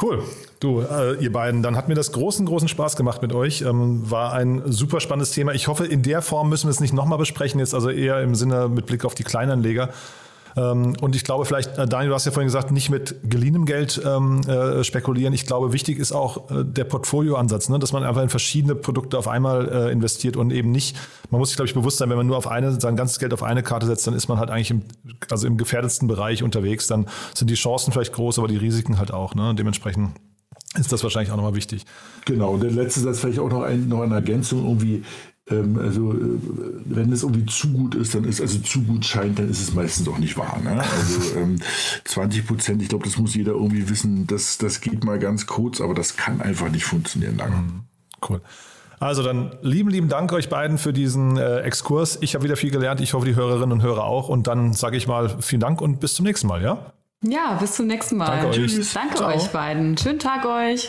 [0.00, 0.22] Cool.
[0.58, 3.60] Du, äh, ihr beiden, dann hat mir das großen, großen Spaß gemacht mit euch.
[3.60, 5.52] Ähm, war ein super spannendes Thema.
[5.52, 8.34] Ich hoffe, in der Form müssen wir es nicht nochmal besprechen, jetzt also eher im
[8.34, 9.90] Sinne mit Blick auf die Kleinanleger.
[10.56, 13.64] Ähm, und ich glaube vielleicht, äh, Daniel, du hast ja vorhin gesagt, nicht mit geliehenem
[13.64, 15.32] Geld ähm, äh, spekulieren.
[15.32, 17.78] Ich glaube, wichtig ist auch äh, der Portfolioansatz, ne?
[17.78, 19.52] dass man einfach in verschiedene Produkte auf einmal
[19.92, 20.96] investiert und eben nicht,
[21.30, 23.32] man muss sich, glaube ich, bewusst sein, wenn man nur auf eine, sein ganzes Geld
[23.32, 24.82] auf eine Karte setzt, dann ist man halt eigentlich im,
[25.30, 26.86] also im gefährdetsten Bereich unterwegs.
[26.86, 29.34] Dann sind die Chancen vielleicht groß, aber die Risiken halt auch.
[29.34, 29.54] Ne?
[29.54, 30.10] Dementsprechend
[30.78, 31.84] ist das wahrscheinlich auch nochmal wichtig.
[32.24, 35.04] Genau, und der letzte Satz vielleicht auch noch, ein, noch eine Ergänzung, irgendwie,
[35.52, 36.38] ähm, also äh,
[36.86, 39.74] wenn es irgendwie zu gut ist, dann ist also zu gut scheint, dann ist es
[39.74, 40.60] meistens auch nicht wahr.
[40.62, 40.80] Ne?
[40.80, 41.58] Also ähm,
[42.04, 45.80] 20 Prozent, ich glaube, das muss jeder irgendwie wissen, das, das geht mal ganz kurz,
[45.80, 47.56] aber das kann einfach nicht funktionieren lange.
[47.56, 47.80] Mhm.
[48.28, 48.40] Cool.
[49.02, 52.18] Also dann lieben, lieben Dank euch beiden für diesen äh, Exkurs.
[52.20, 53.00] Ich habe wieder viel gelernt.
[53.00, 54.28] Ich hoffe, die Hörerinnen und Hörer auch.
[54.28, 56.92] Und dann sage ich mal vielen Dank und bis zum nächsten Mal, ja?
[57.24, 58.26] Ja, bis zum nächsten Mal.
[58.26, 58.56] Danke euch.
[58.56, 58.92] Tschüss.
[58.92, 59.34] Danke Ciao.
[59.34, 59.98] euch beiden.
[59.98, 60.88] Schönen Tag euch.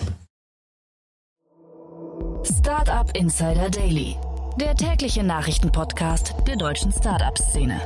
[2.43, 4.16] Startup Insider Daily
[4.60, 7.82] der tägliche Nachrichtenpodcast der deutschen Startup-Szene.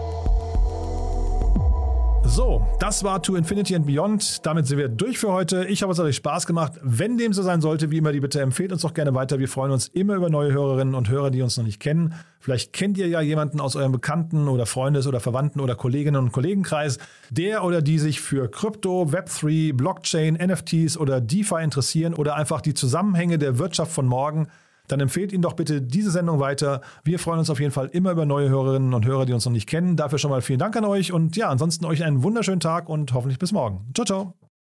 [2.25, 4.45] So, das war To Infinity and Beyond.
[4.45, 5.65] Damit sind wir durch für heute.
[5.65, 6.73] Ich hoffe, es hat euch Spaß gemacht.
[6.83, 9.39] Wenn dem so sein sollte, wie immer, die Bitte empfehlt uns doch gerne weiter.
[9.39, 12.15] Wir freuen uns immer über neue Hörerinnen und Hörer, die uns noch nicht kennen.
[12.41, 16.33] Vielleicht kennt ihr ja jemanden aus eurem Bekannten- oder Freundes- oder Verwandten- oder Kolleginnen- und
[16.33, 16.99] Kollegenkreis,
[17.29, 22.73] der oder die sich für Krypto, Web3, Blockchain, NFTs oder DeFi interessieren oder einfach die
[22.73, 24.47] Zusammenhänge der Wirtschaft von morgen
[24.87, 26.81] dann empfehlt Ihnen doch bitte diese Sendung weiter.
[27.03, 29.51] Wir freuen uns auf jeden Fall immer über neue Hörerinnen und Hörer, die uns noch
[29.51, 29.95] nicht kennen.
[29.95, 33.13] Dafür schon mal vielen Dank an euch und ja, ansonsten euch einen wunderschönen Tag und
[33.13, 33.85] hoffentlich bis morgen.
[33.93, 34.46] Ciao, ciao.